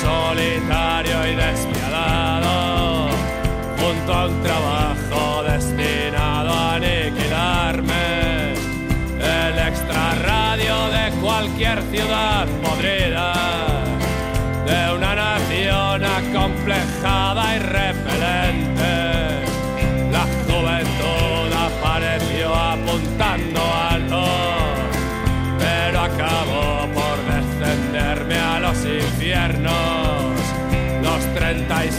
Solitario 0.09 1.19
y 1.31 1.35
despiadado, 1.35 3.09
junto 3.79 4.15
a 4.15 4.27
un 4.27 4.43
trabajo 4.43 5.43
destinado 5.43 6.51
a 6.51 6.75
aniquilarme. 6.77 8.55
El 9.21 9.59
extrarradio 9.71 10.77
de 10.97 11.05
cualquier 11.21 11.83
ciudad 11.93 12.47
podrida, 12.63 13.38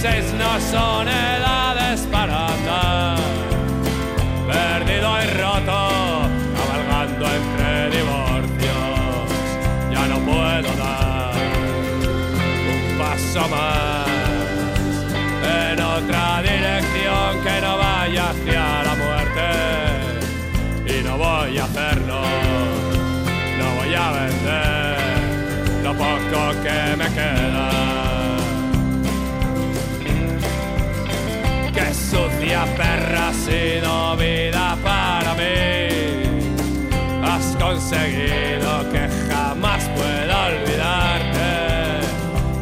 36 0.02 0.34
no 0.36 0.60
son 0.72 1.10
edades 1.10 2.00
para 2.10 2.48
andar, 2.48 3.18
perdido 4.48 5.10
y 5.22 5.28
roto, 5.38 5.90
cabalgando 6.56 7.26
entre 7.26 7.98
divorcios. 7.98 9.28
Ya 9.92 10.08
no 10.08 10.20
puedo 10.20 10.70
dar 10.78 11.34
un 12.72 12.98
paso 12.98 13.48
más 13.50 14.08
en 15.68 15.82
otra 15.82 16.44
dirección 16.44 17.44
que 17.44 17.62
no 17.62 17.78
vaya 17.78 18.30
hacia 18.30 18.84
la 18.84 18.96
muerte. 18.96 19.48
Y 20.98 21.04
no 21.04 21.18
voy 21.18 21.58
a 21.58 21.66
hacerlo, 21.66 22.22
no 23.60 23.76
voy 23.76 23.94
a 23.96 24.12
vender 24.12 24.98
lo 25.84 25.94
poco 25.94 26.62
que 26.64 26.96
me 26.96 27.08
queda. 27.14 27.79
Sido 33.50 34.16
vida 34.18 34.78
para 34.84 35.34
mí. 35.34 35.88
Has 37.24 37.56
conseguido 37.58 38.70
que 38.92 39.04
jamás 39.28 39.84
pueda 39.98 40.36
olvidarte. 40.52 41.50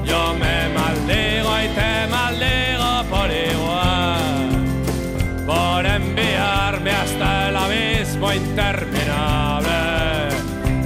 Yo 0.06 0.34
me 0.42 0.58
maldigo 0.78 1.52
y 1.66 1.68
te 1.80 1.92
maldigo 2.16 2.90
por 3.14 3.30
igual. 3.52 4.46
Por 5.46 5.86
enviarme 5.86 6.92
hasta 6.92 7.50
el 7.50 7.56
abismo 7.66 8.34
interminable. 8.34 9.80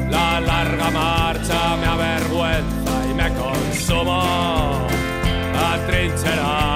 La 0.09 0.39
larga 0.39 0.89
marcha 0.89 1.75
me 1.79 1.87
avergüenza 1.95 2.93
y 3.09 3.13
me 3.13 3.29
consumo. 3.33 4.87
Atrincherado 5.73 6.70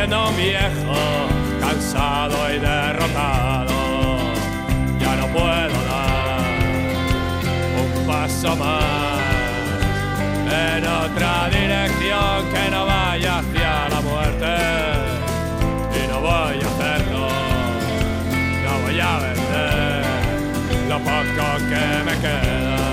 siendo 0.00 0.32
viejo, 0.32 0.96
cansado 1.60 2.54
y 2.54 2.58
derrotado, 2.58 4.16
ya 4.98 5.16
no 5.16 5.26
puedo 5.26 5.78
dar 5.90 6.40
un 7.82 8.06
paso 8.06 8.56
más 8.56 9.18
en 10.48 10.86
otra 10.86 11.50
dirección 11.50 12.48
que 12.50 12.70
no 12.70 12.86
vaya 12.86 13.40
hacia 13.40 13.88
la 13.90 14.00
muerte. 14.00 14.56
Y 16.02 16.08
no 16.08 16.20
voy 16.20 16.62
a 16.62 16.66
hacerlo, 16.66 17.28
no 18.64 18.72
voy 18.82 19.00
a 19.00 19.18
vender 19.18 20.04
lo 20.88 20.98
poco 20.98 21.46
que 21.68 22.04
me 22.06 22.18
queda. 22.22 22.89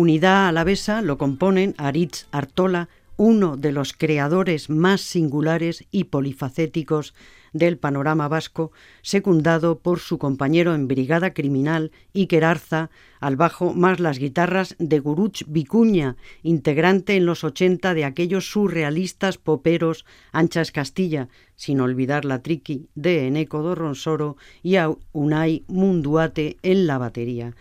Unidad 0.00 0.48
Alavesa 0.48 1.02
lo 1.02 1.18
componen 1.18 1.74
Aritz 1.76 2.26
Artola, 2.30 2.88
uno 3.18 3.58
de 3.58 3.70
los 3.70 3.92
creadores 3.92 4.70
más 4.70 5.02
singulares 5.02 5.84
y 5.90 6.04
polifacéticos 6.04 7.12
del 7.52 7.76
panorama 7.76 8.26
vasco, 8.26 8.72
secundado 9.02 9.80
por 9.80 9.98
su 9.98 10.16
compañero 10.16 10.74
en 10.74 10.88
Brigada 10.88 11.34
Criminal 11.34 11.92
Iker 12.14 12.46
Arza, 12.46 12.88
al 13.20 13.36
bajo 13.36 13.74
más 13.74 14.00
las 14.00 14.18
guitarras 14.18 14.74
de 14.78 15.00
Guruch 15.00 15.44
Vicuña, 15.46 16.16
integrante 16.42 17.16
en 17.16 17.26
los 17.26 17.44
80 17.44 17.92
de 17.92 18.06
aquellos 18.06 18.50
surrealistas 18.50 19.36
poperos 19.36 20.06
Anchas 20.32 20.72
Castilla, 20.72 21.28
sin 21.56 21.78
olvidar 21.78 22.24
la 22.24 22.40
triqui 22.40 22.88
de 22.94 23.26
Eneco 23.26 23.60
Dorronsoro 23.60 24.38
y 24.62 24.76
a 24.76 24.90
Unai 25.12 25.62
Munduate 25.68 26.56
en 26.62 26.86
la 26.86 26.96
batería 26.96 27.54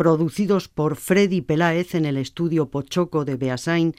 producidos 0.00 0.66
por 0.66 0.96
Freddy 0.96 1.42
Peláez 1.42 1.94
en 1.94 2.06
el 2.06 2.16
estudio 2.16 2.70
Pochoco 2.70 3.26
de 3.26 3.36
Beasain, 3.36 3.94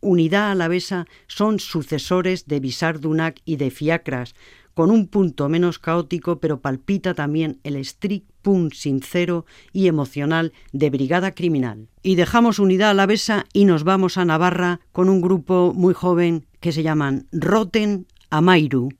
Unidad 0.00 0.50
Alavesa 0.50 1.06
son 1.28 1.60
sucesores 1.60 2.46
de 2.46 2.60
Bisardunac 2.60 3.40
y 3.46 3.56
de 3.56 3.70
Fiacras, 3.70 4.34
con 4.74 4.90
un 4.90 5.08
punto 5.08 5.48
menos 5.48 5.78
caótico, 5.78 6.40
pero 6.40 6.60
palpita 6.60 7.14
también 7.14 7.58
el 7.64 7.82
strict 7.82 8.28
punk 8.42 8.74
sincero 8.74 9.46
y 9.72 9.86
emocional 9.86 10.52
de 10.74 10.90
Brigada 10.90 11.32
Criminal. 11.32 11.88
Y 12.02 12.16
dejamos 12.16 12.58
Unidad 12.58 12.90
Alavesa 12.90 13.46
y 13.54 13.64
nos 13.64 13.82
vamos 13.82 14.18
a 14.18 14.26
Navarra 14.26 14.80
con 14.92 15.08
un 15.08 15.22
grupo 15.22 15.72
muy 15.74 15.94
joven 15.94 16.44
que 16.60 16.72
se 16.72 16.82
llaman 16.82 17.28
Roten 17.32 18.06
Amairu. 18.28 18.90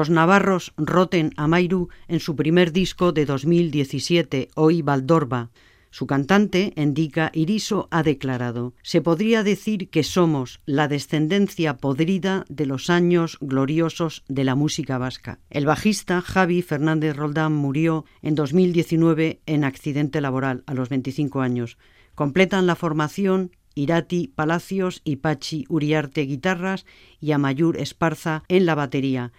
Los 0.00 0.08
navarros 0.08 0.72
Roten 0.78 1.34
Amairu 1.36 1.90
en 2.08 2.20
su 2.20 2.34
primer 2.34 2.72
disco 2.72 3.12
de 3.12 3.26
2017, 3.26 4.48
Hoy 4.54 4.80
Valdorba. 4.80 5.50
Su 5.90 6.06
cantante, 6.06 6.72
Endica 6.76 7.30
Iriso, 7.34 7.86
ha 7.90 8.02
declarado, 8.02 8.72
se 8.82 9.02
podría 9.02 9.42
decir 9.42 9.90
que 9.90 10.02
somos 10.02 10.62
la 10.64 10.88
descendencia 10.88 11.76
podrida 11.76 12.46
de 12.48 12.64
los 12.64 12.88
años 12.88 13.36
gloriosos 13.42 14.24
de 14.26 14.44
la 14.44 14.54
música 14.54 14.96
vasca. 14.96 15.38
El 15.50 15.66
bajista 15.66 16.22
Javi 16.22 16.62
Fernández 16.62 17.14
Roldán 17.14 17.52
murió 17.52 18.06
en 18.22 18.34
2019 18.34 19.42
en 19.44 19.64
accidente 19.64 20.22
laboral 20.22 20.64
a 20.64 20.72
los 20.72 20.88
25 20.88 21.42
años. 21.42 21.76
Completan 22.14 22.66
la 22.66 22.74
formación 22.74 23.50
Irati 23.74 24.28
Palacios 24.28 25.02
y 25.04 25.16
Pachi 25.16 25.66
Uriarte 25.68 26.22
guitarras 26.22 26.86
y 27.20 27.32
Amayur 27.32 27.76
Esparza 27.76 28.44
en 28.48 28.64
la 28.64 28.74
batería. 28.74 29.32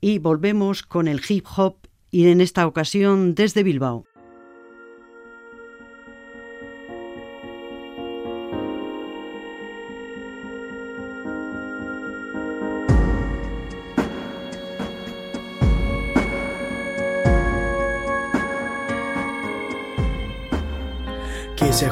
Y 0.00 0.18
volvemos 0.18 0.82
con 0.82 1.08
el 1.08 1.20
hip 1.28 1.46
hop 1.56 1.76
y 2.10 2.28
en 2.28 2.40
esta 2.40 2.66
ocasión 2.66 3.34
desde 3.34 3.62
Bilbao. 3.62 4.04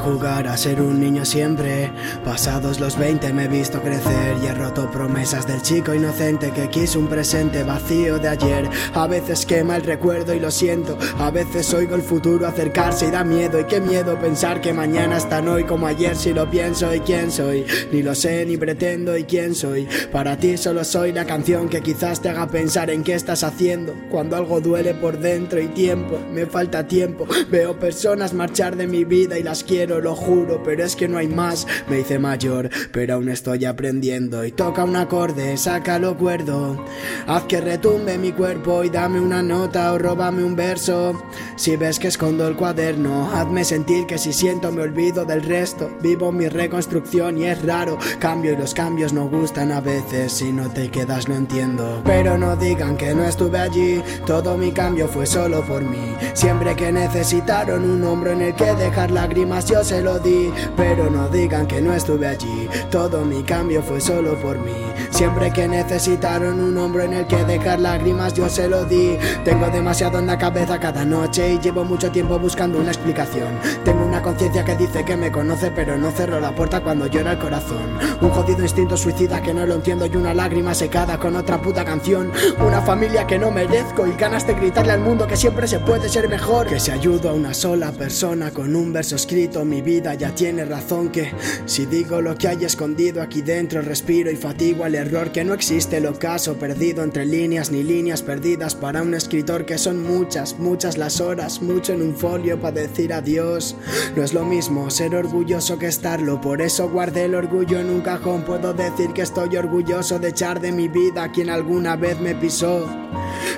Jugar 0.08 0.48
a 0.48 0.56
ser 0.56 0.80
un 0.80 0.98
niño 0.98 1.26
siempre. 1.26 1.92
Pasados 2.24 2.80
los 2.80 2.96
20 2.98 3.30
me 3.34 3.44
he 3.44 3.48
visto 3.48 3.82
crecer 3.82 4.38
y 4.42 4.46
he 4.46 4.54
roto 4.54 4.90
promesas 4.90 5.46
del 5.46 5.60
chico 5.60 5.92
inocente 5.92 6.50
que 6.50 6.70
quiso 6.70 6.98
un 6.98 7.08
presente 7.08 7.62
vacío 7.62 8.18
de 8.18 8.28
ayer. 8.28 8.70
A 8.94 9.06
veces 9.06 9.44
quema 9.44 9.76
el 9.76 9.82
recuerdo 9.82 10.32
y 10.32 10.40
lo 10.40 10.50
siento. 10.50 10.96
A 11.18 11.30
veces 11.30 11.74
oigo 11.74 11.94
el 11.94 12.00
futuro 12.00 12.46
acercarse 12.46 13.08
y 13.08 13.10
da 13.10 13.22
miedo. 13.22 13.60
Y 13.60 13.64
qué 13.64 13.82
miedo 13.82 14.18
pensar 14.18 14.62
que 14.62 14.72
mañana 14.72 15.18
es 15.18 15.28
tan 15.28 15.46
hoy 15.46 15.64
como 15.64 15.86
ayer 15.86 16.16
si 16.16 16.32
lo 16.32 16.48
pienso 16.48 16.94
y 16.94 17.00
quién 17.00 17.30
soy. 17.30 17.66
Ni 17.92 18.02
lo 18.02 18.14
sé 18.14 18.46
ni 18.46 18.56
pretendo 18.56 19.14
y 19.14 19.24
quién 19.24 19.54
soy. 19.54 19.86
Para 20.10 20.38
ti 20.38 20.56
solo 20.56 20.84
soy 20.84 21.12
la 21.12 21.26
canción 21.26 21.68
que 21.68 21.82
quizás 21.82 22.22
te 22.22 22.30
haga 22.30 22.46
pensar 22.46 22.88
en 22.88 23.04
qué 23.04 23.12
estás 23.12 23.44
haciendo. 23.44 23.94
Cuando 24.10 24.36
algo 24.36 24.62
duele 24.62 24.94
por 24.94 25.18
dentro 25.18 25.60
y 25.60 25.68
tiempo, 25.68 26.18
me 26.32 26.46
falta 26.46 26.88
tiempo. 26.88 27.26
Veo 27.50 27.78
personas 27.78 28.32
marchar 28.32 28.74
de 28.74 28.86
mi 28.86 29.04
vida 29.04 29.38
y 29.38 29.42
las 29.42 29.62
quiero, 29.64 29.97
lo 30.00 30.14
juro, 30.14 30.62
pero 30.62 30.84
es 30.84 30.96
que 30.96 31.08
no 31.08 31.18
hay 31.18 31.28
más. 31.28 31.66
Me 31.88 32.00
hice 32.00 32.18
mayor, 32.18 32.70
pero 32.92 33.14
aún 33.14 33.28
estoy 33.28 33.64
aprendiendo. 33.64 34.44
Y 34.44 34.52
toca 34.52 34.84
un 34.84 34.96
acorde, 34.96 35.56
sácalo 35.56 36.16
cuerdo. 36.16 36.84
Haz 37.26 37.44
que 37.44 37.60
retumbe 37.60 38.18
mi 38.18 38.32
cuerpo 38.32 38.84
y 38.84 38.90
dame 38.90 39.20
una 39.20 39.42
nota 39.42 39.92
o 39.92 39.98
róbame 39.98 40.44
un 40.44 40.56
verso. 40.56 41.22
Si 41.56 41.76
ves 41.76 41.98
que 41.98 42.08
escondo 42.08 42.46
el 42.46 42.56
cuaderno, 42.56 43.30
hazme 43.34 43.64
sentir 43.64 44.06
que 44.06 44.18
si 44.18 44.32
siento 44.32 44.72
me 44.72 44.82
olvido 44.82 45.24
del 45.24 45.42
resto. 45.42 45.90
Vivo 46.02 46.32
mi 46.32 46.48
reconstrucción 46.48 47.38
y 47.38 47.46
es 47.46 47.64
raro. 47.64 47.98
Cambio 48.18 48.52
y 48.52 48.56
los 48.56 48.74
cambios 48.74 49.12
no 49.12 49.28
gustan 49.28 49.72
a 49.72 49.80
veces. 49.80 50.32
Si 50.32 50.52
no 50.52 50.70
te 50.70 50.90
quedas, 50.90 51.28
lo 51.28 51.34
entiendo. 51.34 52.02
Pero 52.04 52.38
no 52.38 52.56
digan 52.56 52.96
que 52.96 53.14
no 53.14 53.24
estuve 53.24 53.58
allí. 53.58 54.02
Todo 54.26 54.56
mi 54.56 54.72
cambio 54.72 55.08
fue 55.08 55.26
solo 55.26 55.62
por 55.62 55.82
mí. 55.82 56.14
Siempre 56.34 56.76
que 56.76 56.92
necesitaron 56.92 57.88
un 57.88 58.04
hombro 58.04 58.32
en 58.32 58.42
el 58.42 58.54
que 58.54 58.74
dejar 58.74 59.10
lágrimas 59.10 59.66
yo 59.66 59.82
se 59.88 60.02
lo 60.02 60.18
di, 60.18 60.52
pero 60.76 61.08
no 61.08 61.30
digan 61.30 61.66
que 61.66 61.80
no 61.80 61.94
estuve 61.94 62.26
allí. 62.26 62.68
Todo 62.90 63.24
mi 63.24 63.42
cambio 63.42 63.82
fue 63.82 64.02
solo 64.02 64.38
por 64.38 64.58
mí. 64.58 64.76
Siempre 65.08 65.50
que 65.50 65.66
necesitaron 65.66 66.60
un 66.60 66.76
hombro 66.76 67.04
en 67.04 67.14
el 67.14 67.26
que 67.26 67.42
dejar 67.44 67.80
lágrimas, 67.80 68.34
yo 68.34 68.50
se 68.50 68.68
lo 68.68 68.84
di. 68.84 69.16
Tengo 69.46 69.66
demasiado 69.68 70.18
en 70.18 70.26
la 70.26 70.36
cabeza 70.36 70.78
cada 70.78 71.06
noche 71.06 71.54
y 71.54 71.58
llevo 71.58 71.84
mucho 71.84 72.10
tiempo 72.10 72.38
buscando 72.38 72.78
una 72.78 72.90
explicación. 72.90 73.48
Tengo 73.82 74.04
una 74.04 74.20
conciencia 74.20 74.62
que 74.62 74.76
dice 74.76 75.06
que 75.06 75.16
me 75.16 75.32
conoce, 75.32 75.70
pero 75.70 75.96
no 75.96 76.10
cerro 76.10 76.38
la 76.38 76.54
puerta 76.54 76.82
cuando 76.82 77.06
llora 77.06 77.32
el 77.32 77.38
corazón. 77.38 77.98
Un 78.20 78.28
jodido 78.28 78.60
instinto 78.60 78.94
suicida 78.94 79.40
que 79.40 79.54
no 79.54 79.64
lo 79.64 79.76
entiendo 79.76 80.04
y 80.04 80.16
una 80.16 80.34
lágrima 80.34 80.74
secada 80.74 81.18
con 81.18 81.34
otra 81.34 81.62
puta 81.62 81.86
canción. 81.86 82.30
Una 82.60 82.82
familia 82.82 83.26
que 83.26 83.38
no 83.38 83.50
merezco 83.50 84.06
y 84.06 84.12
ganas 84.12 84.46
de 84.46 84.52
gritarle 84.52 84.92
al 84.92 85.00
mundo 85.00 85.26
que 85.26 85.36
siempre 85.36 85.66
se 85.66 85.80
puede 85.80 86.10
ser 86.10 86.28
mejor. 86.28 86.66
Que 86.66 86.78
si 86.78 86.90
ayudo 86.90 87.30
a 87.30 87.32
una 87.32 87.54
sola 87.54 87.90
persona 87.90 88.50
con 88.50 88.76
un 88.76 88.92
verso 88.92 89.16
escrito 89.16 89.64
mi 89.64 89.77
vida 89.82 90.14
ya 90.14 90.34
tiene 90.34 90.64
razón 90.64 91.10
que 91.10 91.32
si 91.66 91.86
digo 91.86 92.20
lo 92.20 92.36
que 92.36 92.48
hay 92.48 92.64
escondido 92.64 93.22
aquí 93.22 93.42
dentro 93.42 93.82
respiro 93.82 94.30
y 94.30 94.36
fatigo 94.36 94.84
al 94.84 94.94
error 94.94 95.32
que 95.32 95.44
no 95.44 95.54
existe 95.54 95.98
el 95.98 96.06
ocaso 96.06 96.56
perdido 96.58 97.02
entre 97.02 97.24
líneas 97.24 97.70
ni 97.70 97.82
líneas 97.82 98.22
perdidas 98.22 98.74
para 98.74 99.02
un 99.02 99.14
escritor 99.14 99.64
que 99.64 99.78
son 99.78 100.02
muchas, 100.02 100.58
muchas 100.58 100.98
las 100.98 101.20
horas, 101.20 101.62
mucho 101.62 101.92
en 101.92 102.02
un 102.02 102.14
folio 102.14 102.60
para 102.60 102.80
decir 102.80 103.12
adiós. 103.12 103.76
No 104.16 104.22
es 104.22 104.34
lo 104.34 104.44
mismo 104.44 104.90
ser 104.90 105.14
orgulloso 105.14 105.78
que 105.78 105.86
estarlo, 105.86 106.40
por 106.40 106.62
eso 106.62 106.88
guardé 106.88 107.24
el 107.24 107.34
orgullo 107.34 107.78
en 107.78 107.90
un 107.90 108.00
cajón, 108.00 108.42
puedo 108.42 108.72
decir 108.74 109.12
que 109.12 109.22
estoy 109.22 109.56
orgulloso 109.56 110.18
de 110.18 110.28
echar 110.28 110.60
de 110.60 110.72
mi 110.72 110.88
vida 110.88 111.24
a 111.24 111.32
quien 111.32 111.50
alguna 111.50 111.96
vez 111.96 112.20
me 112.20 112.34
pisó. 112.34 112.86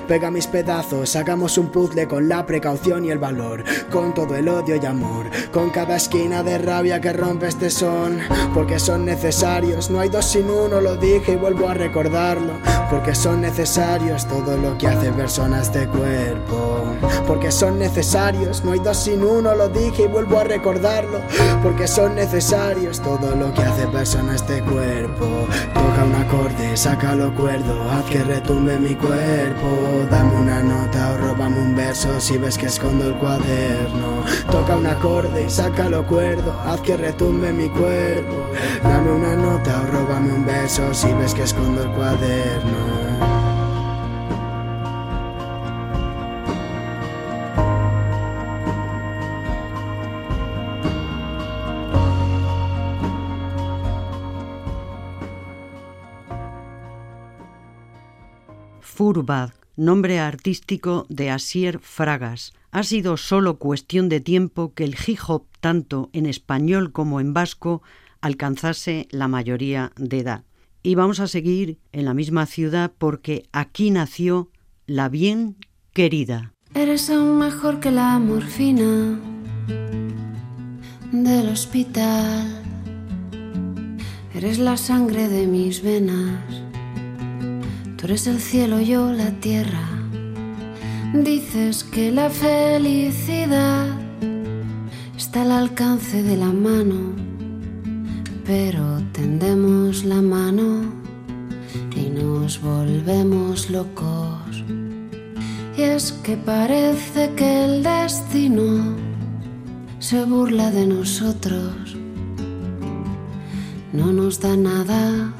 Pega 0.07 0.31
mis 0.31 0.47
pedazos, 0.47 1.15
hagamos 1.15 1.57
un 1.57 1.71
puzzle 1.71 2.07
con 2.07 2.27
la 2.27 2.45
precaución 2.45 3.05
y 3.05 3.11
el 3.11 3.17
valor, 3.17 3.63
con 3.89 4.13
todo 4.13 4.35
el 4.35 4.49
odio 4.49 4.75
y 4.75 4.85
amor, 4.85 5.27
con 5.51 5.69
cada 5.69 5.95
esquina 5.95 6.10
de 6.11 6.57
rabia 6.57 6.99
que 6.99 7.13
rompe 7.13 7.47
este 7.47 7.69
son, 7.69 8.19
porque 8.53 8.79
son 8.79 9.05
necesarios, 9.05 9.89
no 9.89 10.01
hay 10.01 10.09
dos 10.09 10.25
sin 10.25 10.49
uno, 10.49 10.81
lo 10.81 10.97
dije 10.97 11.33
y 11.33 11.35
vuelvo 11.37 11.69
a 11.69 11.73
recordarlo, 11.73 12.51
porque 12.89 13.15
son 13.15 13.39
necesarios 13.39 14.27
todo 14.27 14.57
lo 14.57 14.77
que 14.77 14.87
hace 14.87 15.09
persona 15.13 15.61
este 15.61 15.87
cuerpo, 15.87 16.83
porque 17.25 17.49
son 17.49 17.79
necesarios, 17.79 18.65
no 18.65 18.73
hay 18.73 18.79
dos 18.79 18.97
sin 18.97 19.23
uno, 19.23 19.55
lo 19.55 19.69
dije 19.69 20.03
y 20.03 20.07
vuelvo 20.07 20.39
a 20.39 20.43
recordarlo, 20.43 21.19
porque 21.63 21.87
son 21.87 22.15
necesarios 22.15 22.99
todo 22.99 23.33
lo 23.33 23.53
que 23.53 23.61
hace 23.61 23.87
persona 23.87 24.35
este 24.35 24.61
cuerpo, 24.63 25.47
toca 25.73 26.03
un 26.03 26.15
acorde, 26.15 26.75
sácalo 26.75 27.33
cuerdo, 27.35 27.89
haz 27.89 28.03
que 28.03 28.21
retumbe 28.21 28.77
mi 28.77 28.95
cuerpo, 28.95 30.05
dame 30.09 30.35
una 30.35 30.61
nota 30.61 31.13
o 31.13 31.17
róbame 31.17 31.57
un 31.57 31.73
verso 31.73 32.19
si 32.19 32.37
ves 32.37 32.57
que 32.57 32.65
escondo 32.65 33.05
el 33.05 33.15
cuaderno, 33.15 34.25
toca 34.51 34.75
un 34.75 34.87
acorde 34.87 35.49
sácalo 35.49 36.00
cuerdo, 36.05 36.51
haz 36.65 36.81
que 36.81 36.97
retumbe 36.97 37.51
mi 37.51 37.69
cuerpo. 37.69 38.49
Dame 38.83 39.11
una 39.11 39.35
nota 39.35 39.81
o 39.81 39.85
róbame 39.91 40.33
un 40.33 40.45
beso 40.45 40.93
si 40.93 41.11
ves 41.13 41.33
que 41.33 41.43
escondo 41.43 41.83
el 41.83 41.89
cuaderno. 41.91 43.01
Furbad, 58.81 59.49
nombre 59.75 60.19
artístico 60.19 61.07
de 61.09 61.31
Asier 61.31 61.79
Fragas, 61.79 62.53
ha 62.71 62.83
sido 62.83 63.17
solo 63.17 63.57
cuestión 63.59 64.09
de 64.09 64.21
tiempo 64.21 64.73
que 64.73 64.85
el 64.85 64.95
hip 65.05 65.19
hop, 65.27 65.45
tanto 65.59 66.09
en 66.13 66.25
español 66.25 66.91
como 66.91 67.19
en 67.19 67.33
vasco, 67.33 67.81
alcanzase 68.21 69.07
la 69.11 69.27
mayoría 69.27 69.91
de 69.97 70.19
edad. 70.19 70.43
Y 70.83 70.95
vamos 70.95 71.19
a 71.19 71.27
seguir 71.27 71.77
en 71.91 72.05
la 72.05 72.13
misma 72.13 72.45
ciudad 72.45 72.91
porque 72.97 73.43
aquí 73.51 73.91
nació 73.91 74.49
la 74.87 75.09
bien 75.09 75.57
querida. 75.93 76.53
Eres 76.73 77.09
aún 77.09 77.37
mejor 77.37 77.79
que 77.79 77.91
la 77.91 78.17
morfina 78.17 79.19
del 81.11 81.49
hospital. 81.49 82.63
Eres 84.33 84.57
la 84.59 84.77
sangre 84.77 85.27
de 85.27 85.45
mis 85.45 85.83
venas. 85.83 86.39
Tú 87.97 88.05
eres 88.05 88.25
el 88.27 88.39
cielo, 88.39 88.79
yo 88.79 89.11
la 89.11 89.31
tierra. 89.39 90.00
Dices 91.13 91.83
que 91.83 92.09
la 92.09 92.29
felicidad 92.29 93.85
está 95.17 95.41
al 95.41 95.51
alcance 95.51 96.23
de 96.23 96.37
la 96.37 96.45
mano, 96.53 97.13
pero 98.45 99.01
tendemos 99.11 100.05
la 100.05 100.21
mano 100.21 100.83
y 101.93 102.09
nos 102.09 102.61
volvemos 102.61 103.69
locos. 103.69 104.63
Y 105.77 105.81
es 105.81 106.13
que 106.23 106.37
parece 106.37 107.31
que 107.35 107.65
el 107.65 107.83
destino 107.83 108.95
se 109.99 110.23
burla 110.23 110.71
de 110.71 110.87
nosotros, 110.87 111.97
no 113.91 114.13
nos 114.13 114.39
da 114.39 114.55
nada 114.55 115.33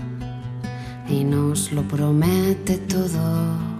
y 1.10 1.24
nos 1.24 1.72
lo 1.72 1.82
promete 1.84 2.78
todo. 2.78 3.71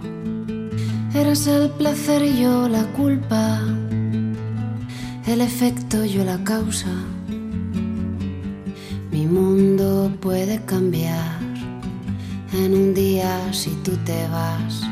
Eres 1.14 1.46
el 1.46 1.68
placer 1.68 2.22
y 2.22 2.40
yo 2.40 2.68
la 2.68 2.84
culpa, 2.92 3.60
el 5.26 5.42
efecto 5.42 6.06
yo 6.06 6.24
la 6.24 6.42
causa. 6.42 6.88
Mi 9.10 9.26
mundo 9.26 10.10
puede 10.20 10.64
cambiar 10.64 11.38
en 12.54 12.72
un 12.74 12.94
día 12.94 13.52
si 13.52 13.70
tú 13.84 13.92
te 14.06 14.26
vas. 14.28 14.82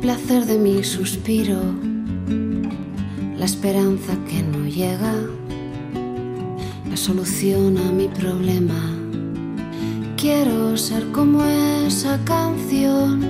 Placer 0.00 0.46
de 0.46 0.58
mi 0.58 0.84
suspiro, 0.84 1.60
la 3.36 3.44
esperanza 3.44 4.12
que 4.28 4.42
no 4.42 4.64
llega, 4.66 5.14
la 6.88 6.96
solución 6.96 7.76
a 7.78 7.90
mi 7.90 8.06
problema. 8.08 8.80
Quiero 10.16 10.76
ser 10.76 11.10
como 11.10 11.44
esa 11.44 12.18
canción 12.24 13.20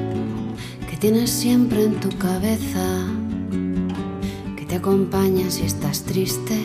que 0.90 0.96
tienes 0.98 1.30
siempre 1.30 1.84
en 1.84 2.00
tu 2.00 2.10
cabeza, 2.18 3.06
que 4.56 4.66
te 4.66 4.76
acompaña 4.76 5.50
si 5.50 5.62
estás 5.62 6.02
triste. 6.02 6.58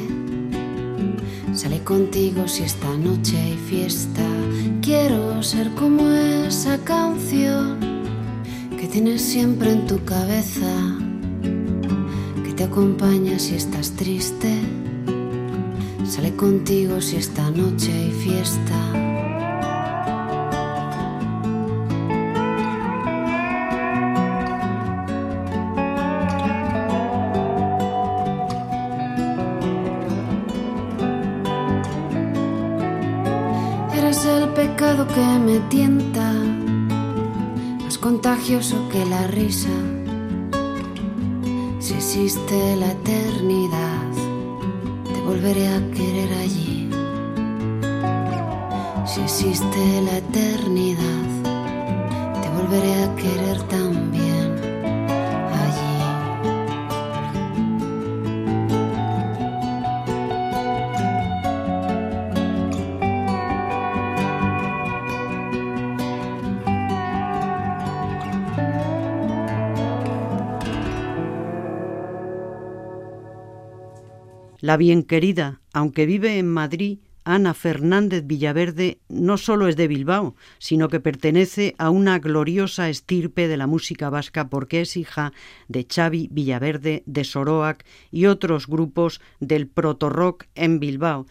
Sale 1.54 1.82
contigo 1.84 2.47
si 2.47 2.64
esta 2.64 2.97
noche 2.97 3.38
hay 3.38 3.58
fiesta. 3.58 4.28
Quiero 4.82 5.41
ser 5.43 5.70
como 5.76 6.10
esa 6.10 6.78
canción 6.80 7.92
que 8.84 8.89
tienes 8.89 9.21
siempre 9.21 9.71
en 9.71 9.88
tu 9.88 10.03
cabeza, 10.03 10.97
que 12.43 12.51
te 12.51 12.65
acompaña 12.65 13.39
si 13.39 13.55
estás 13.55 13.91
triste. 13.91 14.59
Sale 16.05 16.36
contigo 16.36 16.99
si 16.99 17.15
esta 17.15 17.49
noche 17.49 17.93
hay 17.93 18.11
fiesta. 18.11 19.03
Contagioso 38.43 38.89
que 38.89 39.05
la 39.05 39.25
risa. 39.27 39.69
Si 41.79 41.93
existe 41.93 42.75
la 42.75 42.91
eternidad, 42.91 43.22
La 74.64 74.78
bien 74.78 75.03
querida, 75.03 75.59
aunque 75.74 76.05
vive 76.05 76.39
en 76.39 76.47
Madrid, 76.47 76.99
Ana 77.26 77.53
Fernández 77.53 78.26
Villaverde 78.26 78.99
no 79.09 79.38
solo 79.38 79.68
es 79.68 79.76
de 79.76 79.89
Bilbao, 79.89 80.38
sino 80.57 80.88
que 80.88 81.01
pertenece 81.01 81.76
a 81.78 81.89
una 81.89 82.18
gloriosa 82.20 82.88
estirpe 82.88 83.49
de 83.49 83.57
la 83.57 83.68
música 83.68 84.09
vasca 84.09 84.47
porque 84.47 84.80
es 84.80 84.95
hija 84.95 85.34
de 85.68 85.86
Xavi 85.86 86.30
Villaverde, 86.32 87.03
de 87.05 87.24
Soroac 87.26 87.84
y 88.09 88.28
otros 88.28 88.68
grupos 88.68 89.20
del 89.41 89.68
proto-rock 89.68 90.45
en 90.55 90.80
Bilbao. 90.80 91.26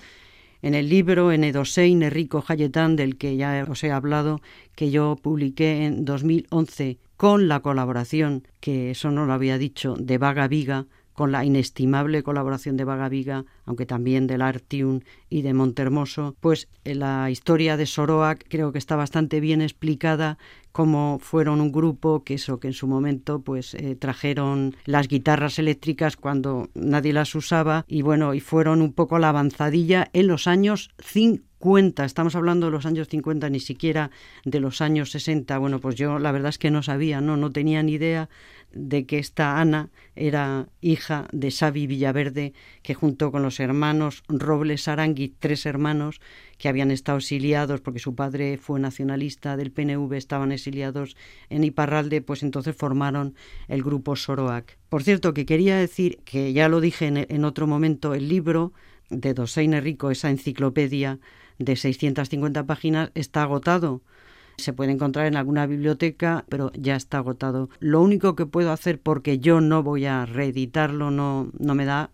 En 0.61 0.74
el 0.74 0.91
libro 0.91 1.33
Enedosein 1.33 2.03
Enrico 2.03 2.43
Jayetán, 2.43 2.97
del 2.97 3.16
que 3.16 3.39
ya 3.39 3.64
os 3.66 3.83
he 3.83 3.91
hablado, 3.91 4.43
que 4.74 4.91
yo 4.91 5.16
publiqué 5.16 5.87
en 5.87 6.05
2011, 6.05 6.99
con 7.16 7.49
la 7.49 7.61
colaboración, 7.61 8.47
que 8.61 8.91
eso 8.91 9.11
no 9.11 9.24
lo 9.24 9.33
había 9.33 9.57
dicho, 9.57 9.95
de 9.99 10.18
Vaga 10.18 10.49
Viga, 10.49 10.87
con 11.12 11.32
la 11.32 11.44
inestimable 11.44 12.22
colaboración 12.22 12.76
de 12.76 12.84
Vaga 12.84 13.08
Viga, 13.08 13.44
aunque 13.64 13.86
también 13.86 14.26
del 14.26 14.42
Artium 14.42 15.00
y 15.28 15.42
de 15.42 15.54
Montermoso, 15.54 16.36
pues 16.40 16.68
la 16.84 17.30
historia 17.30 17.76
de 17.76 17.86
Soroac 17.86 18.44
creo 18.48 18.72
que 18.72 18.78
está 18.78 18.96
bastante 18.96 19.40
bien 19.40 19.62
explicada 19.62 20.38
cómo 20.72 21.18
fueron 21.20 21.60
un 21.60 21.70
grupo 21.70 22.24
que 22.24 22.34
eso 22.34 22.58
que 22.58 22.68
en 22.68 22.72
su 22.72 22.86
momento 22.86 23.42
pues 23.42 23.74
eh, 23.74 23.94
trajeron 23.94 24.74
las 24.86 25.06
guitarras 25.06 25.58
eléctricas 25.58 26.16
cuando 26.16 26.70
nadie 26.74 27.12
las 27.12 27.34
usaba 27.34 27.84
y 27.86 28.02
bueno 28.02 28.34
y 28.34 28.40
fueron 28.40 28.80
un 28.82 28.92
poco 28.92 29.18
la 29.18 29.28
avanzadilla 29.28 30.08
en 30.14 30.26
los 30.26 30.46
años 30.46 30.90
50 30.98 32.04
estamos 32.04 32.34
hablando 32.34 32.66
de 32.66 32.72
los 32.72 32.86
años 32.86 33.08
50 33.08 33.50
ni 33.50 33.60
siquiera 33.60 34.10
de 34.44 34.60
los 34.60 34.80
años 34.80 35.10
60 35.10 35.58
bueno 35.58 35.78
pues 35.78 35.94
yo 35.94 36.18
la 36.18 36.32
verdad 36.32 36.48
es 36.48 36.58
que 36.58 36.70
no 36.70 36.82
sabía 36.82 37.20
no 37.20 37.36
no 37.36 37.50
tenía 37.50 37.82
ni 37.82 37.92
idea 37.92 38.30
de 38.75 39.07
que 39.07 39.18
esta 39.18 39.61
Ana 39.61 39.91
era 40.14 40.68
hija 40.81 41.29
de 41.33 41.51
Xavi 41.51 41.87
Villaverde, 41.87 42.53
que 42.83 42.95
junto 42.95 43.33
con 43.33 43.43
los 43.43 43.61
hermanos 43.61 44.23
Robles 44.29 44.89
Arangui, 44.89 45.35
tres 45.39 45.66
hermanos 45.66 46.20
que 46.59 46.68
habían 46.68 46.91
estado 46.91 47.18
exiliados 47.18 47.81
porque 47.81 47.99
su 47.99 48.14
padre 48.14 48.59
fue 48.59 48.81
nacionalista 48.81 49.57
del 49.57 49.73
PNV, 49.73 50.12
estaban 50.14 50.53
exiliados 50.53 51.16
en 51.51 51.64
Iparralde, 51.64 52.23
pues 52.23 52.43
entonces 52.43 52.77
formaron 52.77 53.35
el 53.68 53.83
grupo 53.83 54.16
Soroac. 54.16 54.79
Por 54.89 55.03
cierto, 55.03 55.35
que 55.35 55.47
quería 55.47 55.77
decir, 55.77 56.18
que 56.25 56.53
ya 56.53 56.68
lo 56.68 56.81
dije 56.81 57.07
en, 57.07 57.27
en 57.29 57.45
otro 57.45 57.66
momento, 57.66 58.14
el 58.14 58.29
libro 58.29 58.73
de 59.11 59.35
Doseine 59.35 59.81
Rico, 59.81 60.11
esa 60.11 60.31
enciclopedia 60.31 61.18
de 61.59 61.77
650 61.77 62.66
páginas, 62.66 63.11
está 63.14 63.43
agotado 63.43 64.03
se 64.57 64.72
puede 64.72 64.92
encontrar 64.92 65.26
en 65.26 65.36
alguna 65.36 65.66
biblioteca, 65.66 66.44
pero 66.48 66.72
ya 66.74 66.96
está 66.96 67.18
agotado. 67.18 67.68
Lo 67.80 68.00
único 68.00 68.36
que 68.36 68.46
puedo 68.46 68.72
hacer 68.72 69.00
porque 69.00 69.38
yo 69.38 69.61
no 69.61 69.82
voy 69.82 70.07
a 70.07 70.26
reeditarlo, 70.26 71.11
no, 71.11 71.50
no 71.59 71.74
me 71.74 71.84
da, 71.84 72.11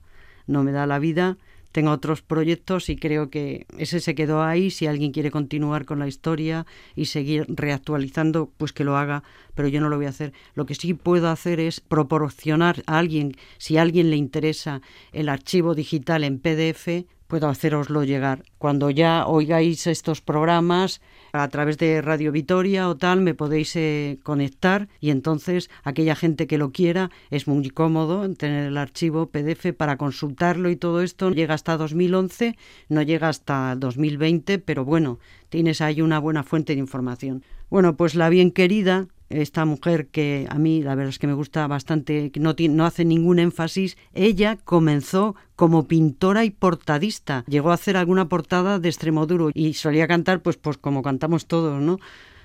no 0.46 0.62
me 0.62 0.72
da 0.72 0.86
la 0.86 0.98
vida. 0.98 1.36
Tengo 1.72 1.90
otros 1.90 2.22
proyectos 2.22 2.88
y 2.88 2.96
creo 2.96 3.28
que 3.28 3.66
ese 3.76 4.00
se 4.00 4.14
quedó 4.14 4.42
ahí. 4.42 4.70
Si 4.70 4.86
alguien 4.86 5.12
quiere 5.12 5.30
continuar 5.30 5.84
con 5.84 5.98
la 5.98 6.08
historia 6.08 6.66
y 6.96 7.06
seguir 7.06 7.44
reactualizando, 7.48 8.50
pues 8.56 8.72
que 8.72 8.84
lo 8.84 8.96
haga, 8.96 9.22
pero 9.54 9.68
yo 9.68 9.80
no 9.80 9.90
lo 9.90 9.96
voy 9.96 10.06
a 10.06 10.10
hacer. 10.10 10.32
Lo 10.54 10.64
que 10.64 10.74
sí 10.74 10.94
puedo 10.94 11.28
hacer 11.28 11.60
es 11.60 11.80
proporcionar 11.80 12.82
a 12.86 12.98
alguien, 12.98 13.36
si 13.58 13.76
a 13.76 13.82
alguien 13.82 14.08
le 14.08 14.16
interesa 14.16 14.80
el 15.12 15.28
archivo 15.28 15.74
digital 15.74 16.24
en 16.24 16.38
PDF, 16.38 17.04
puedo 17.28 17.48
haceroslo 17.48 18.02
llegar. 18.02 18.42
Cuando 18.58 18.90
ya 18.90 19.26
oigáis 19.26 19.86
estos 19.86 20.20
programas 20.20 21.00
a 21.32 21.46
través 21.48 21.78
de 21.78 22.02
Radio 22.02 22.32
Vitoria 22.32 22.88
o 22.88 22.96
tal, 22.96 23.20
me 23.20 23.34
podéis 23.34 23.76
eh, 23.76 24.18
conectar 24.24 24.88
y 24.98 25.10
entonces 25.10 25.70
aquella 25.84 26.16
gente 26.16 26.46
que 26.46 26.58
lo 26.58 26.72
quiera 26.72 27.10
es 27.30 27.46
muy 27.46 27.70
cómodo 27.70 28.28
tener 28.34 28.66
el 28.66 28.78
archivo 28.78 29.26
PDF 29.26 29.72
para 29.76 29.98
consultarlo 29.98 30.70
y 30.70 30.76
todo 30.76 31.02
esto. 31.02 31.30
Llega 31.30 31.54
hasta 31.54 31.76
2011, 31.76 32.56
no 32.88 33.02
llega 33.02 33.28
hasta 33.28 33.76
2020, 33.76 34.58
pero 34.58 34.84
bueno, 34.84 35.18
tienes 35.50 35.80
ahí 35.82 36.00
una 36.00 36.18
buena 36.18 36.42
fuente 36.42 36.74
de 36.74 36.80
información. 36.80 37.44
Bueno, 37.70 37.96
pues 37.96 38.14
la 38.14 38.30
bien 38.30 38.50
querida 38.50 39.06
esta 39.30 39.64
mujer 39.64 40.06
que 40.06 40.46
a 40.50 40.58
mí 40.58 40.82
la 40.82 40.94
verdad 40.94 41.10
es 41.10 41.18
que 41.18 41.26
me 41.26 41.34
gusta 41.34 41.66
bastante, 41.66 42.30
que 42.30 42.40
no, 42.40 42.54
tiene, 42.54 42.74
no 42.74 42.86
hace 42.86 43.04
ningún 43.04 43.38
énfasis, 43.38 43.96
ella 44.14 44.56
comenzó 44.64 45.36
como 45.56 45.86
pintora 45.86 46.44
y 46.44 46.50
portadista. 46.50 47.44
Llegó 47.46 47.70
a 47.70 47.74
hacer 47.74 47.96
alguna 47.96 48.28
portada 48.28 48.78
de 48.78 48.88
Extremoduro 48.88 49.50
y 49.52 49.74
solía 49.74 50.08
cantar 50.08 50.40
pues, 50.40 50.56
pues 50.56 50.78
como 50.78 51.02
cantamos 51.02 51.46
todos, 51.46 51.80
¿no? 51.80 51.98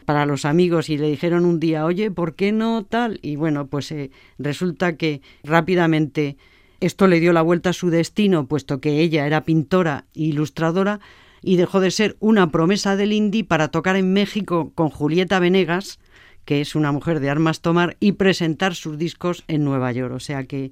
para 0.04 0.26
los 0.26 0.46
amigos 0.46 0.90
y 0.90 0.98
le 0.98 1.10
dijeron 1.10 1.46
un 1.46 1.60
día, 1.60 1.86
oye, 1.86 2.12
¿por 2.12 2.36
qué 2.36 2.52
no 2.52 2.84
tal? 2.84 3.20
Y 3.22 3.38
bueno, 3.38 3.68
pues 3.68 3.92
eh, 3.92 4.12
resulta 4.38 4.98
que 4.98 5.22
rápidamente 5.44 6.38
esto 6.80 7.08
le 7.08 7.20
dio 7.20 7.34
la 7.34 7.42
vuelta 7.42 7.70
a 7.70 7.74
su 7.74 7.90
destino, 7.90 8.46
puesto 8.48 8.82
que 8.82 9.00
ella 9.00 9.26
era 9.26 9.46
pintora 9.46 10.06
e 10.14 10.24
ilustradora, 10.24 11.00
y 11.42 11.58
dejó 11.58 11.80
de 11.80 11.92
ser 11.92 12.16
una 12.20 12.52
promesa 12.52 12.96
del 12.96 13.14
indie 13.14 13.44
para 13.44 13.70
tocar 13.70 13.96
en 13.96 14.14
México 14.14 14.72
con 14.76 14.90
Julieta 14.90 15.40
Venegas, 15.40 16.00
que 16.46 16.62
es 16.62 16.76
una 16.76 16.92
mujer 16.92 17.20
de 17.20 17.30
armas 17.30 17.62
tomar, 17.62 17.98
y 18.00 18.14
presentar 18.14 18.76
sus 18.76 18.98
discos 18.98 19.44
en 19.48 19.64
Nueva 19.64 19.92
York. 19.92 20.14
O 20.14 20.20
sea 20.20 20.46
que, 20.46 20.72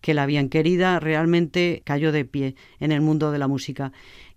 que 0.00 0.14
la 0.14 0.26
bien 0.26 0.48
querida 0.48 1.00
realmente 1.00 1.82
cayó 1.84 2.12
de 2.12 2.24
pie 2.24 2.54
en 2.80 2.92
el 2.92 3.00
mundo 3.00 3.32
de 3.32 3.38
la 3.38 3.48
música. 3.48 3.92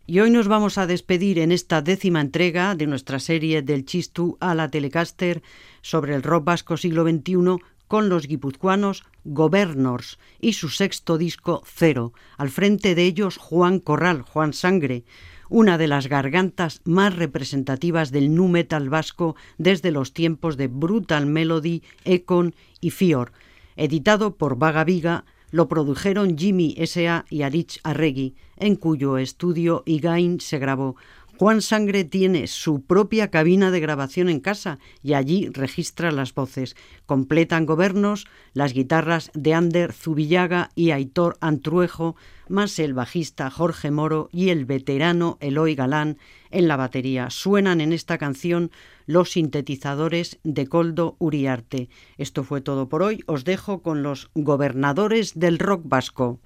Y 0.06 0.22
hoy 0.22 0.32
nos 0.32 0.48
vamos 0.48 0.80
a 0.80 0.88
despedir 0.88 1.38
en 1.38 1.52
esta 1.52 1.84
décima 1.84 2.20
entrega 2.20 2.74
de 2.74 2.88
nuestra 2.88 3.20
serie 3.20 3.62
del 3.62 3.86
Chistu 3.86 4.38
a 4.40 4.56
la 4.56 4.72
Telecaster 4.72 5.44
sobre 5.82 6.16
el 6.16 6.24
rock 6.24 6.46
vasco 6.46 6.78
siglo 6.78 7.04
XXI 7.04 7.58
con 7.88 8.10
los 8.10 8.28
guipuzcoanos 8.28 9.04
Governors 9.24 10.18
y 10.40 10.54
su 10.54 10.70
sexto 10.70 11.18
disco 11.18 11.62
Cero. 11.66 12.14
Al 12.38 12.50
frente 12.50 12.96
de 12.96 13.04
ellos 13.04 13.38
Juan 13.38 13.80
Corral, 13.80 14.24
Juan 14.24 14.54
Sangre, 14.54 15.04
una 15.50 15.78
de 15.78 15.88
las 15.88 16.08
gargantas 16.08 16.82
más 16.86 17.16
representativas 17.16 18.12
del 18.12 18.34
nu 18.36 18.48
metal 18.48 18.90
vasco 18.90 19.36
desde 19.58 19.92
los 19.92 20.14
tiempos 20.14 20.58
de 20.58 20.68
Brutal 20.68 21.26
Melody, 21.26 21.82
Econ 22.06 22.56
y 22.80 22.92
Fior. 22.92 23.32
Editado 23.76 24.36
por 24.36 24.58
Vaga 24.58 24.84
Viga, 24.84 25.26
lo 25.52 25.68
produjeron 25.68 26.38
Jimmy 26.38 26.76
S.A. 26.78 27.26
y 27.30 27.42
Arich 27.42 27.80
Arregui, 27.84 28.36
en 28.58 28.76
cuyo 28.76 29.18
estudio 29.18 29.84
Igain 29.86 30.40
se 30.40 30.60
grabó. 30.60 30.96
Juan 31.40 31.62
Sangre 31.62 32.04
tiene 32.04 32.48
su 32.48 32.82
propia 32.82 33.32
cabina 33.32 33.72
de 33.72 33.80
grabación 33.80 34.28
en 34.28 34.42
casa 34.42 34.78
y 35.02 35.14
allí 35.14 35.48
registra 35.48 36.12
las 36.12 36.34
voces. 36.34 36.76
Completan 37.06 37.66
gobernos 37.66 38.28
las 38.52 38.74
guitarras 38.74 39.32
de 39.34 39.54
Ander 39.54 39.94
Zubillaga 39.94 40.70
y 40.76 40.92
Aitor 40.92 41.38
Antruejo, 41.40 42.18
más 42.50 42.78
el 42.78 42.94
bajista 42.94 43.50
Jorge 43.50 43.90
Moro 43.90 44.28
y 44.34 44.50
el 44.50 44.66
veterano 44.66 45.38
Eloy 45.40 45.76
Galán 45.76 46.18
en 46.52 46.68
la 46.68 46.76
batería. 46.76 47.30
Suenan 47.30 47.80
en 47.80 47.94
esta 47.94 48.18
canción 48.18 48.70
los 49.06 49.32
sintetizadores 49.32 50.40
de 50.44 50.68
Coldo 50.68 51.16
Uriarte. 51.20 51.88
Esto 52.18 52.44
fue 52.44 52.60
todo 52.60 52.90
por 52.90 53.02
hoy. 53.02 53.24
Os 53.28 53.46
dejo 53.46 53.82
con 53.82 54.04
los 54.04 54.30
gobernadores 54.36 55.40
del 55.40 55.58
rock 55.58 55.84
vasco. 55.86 56.42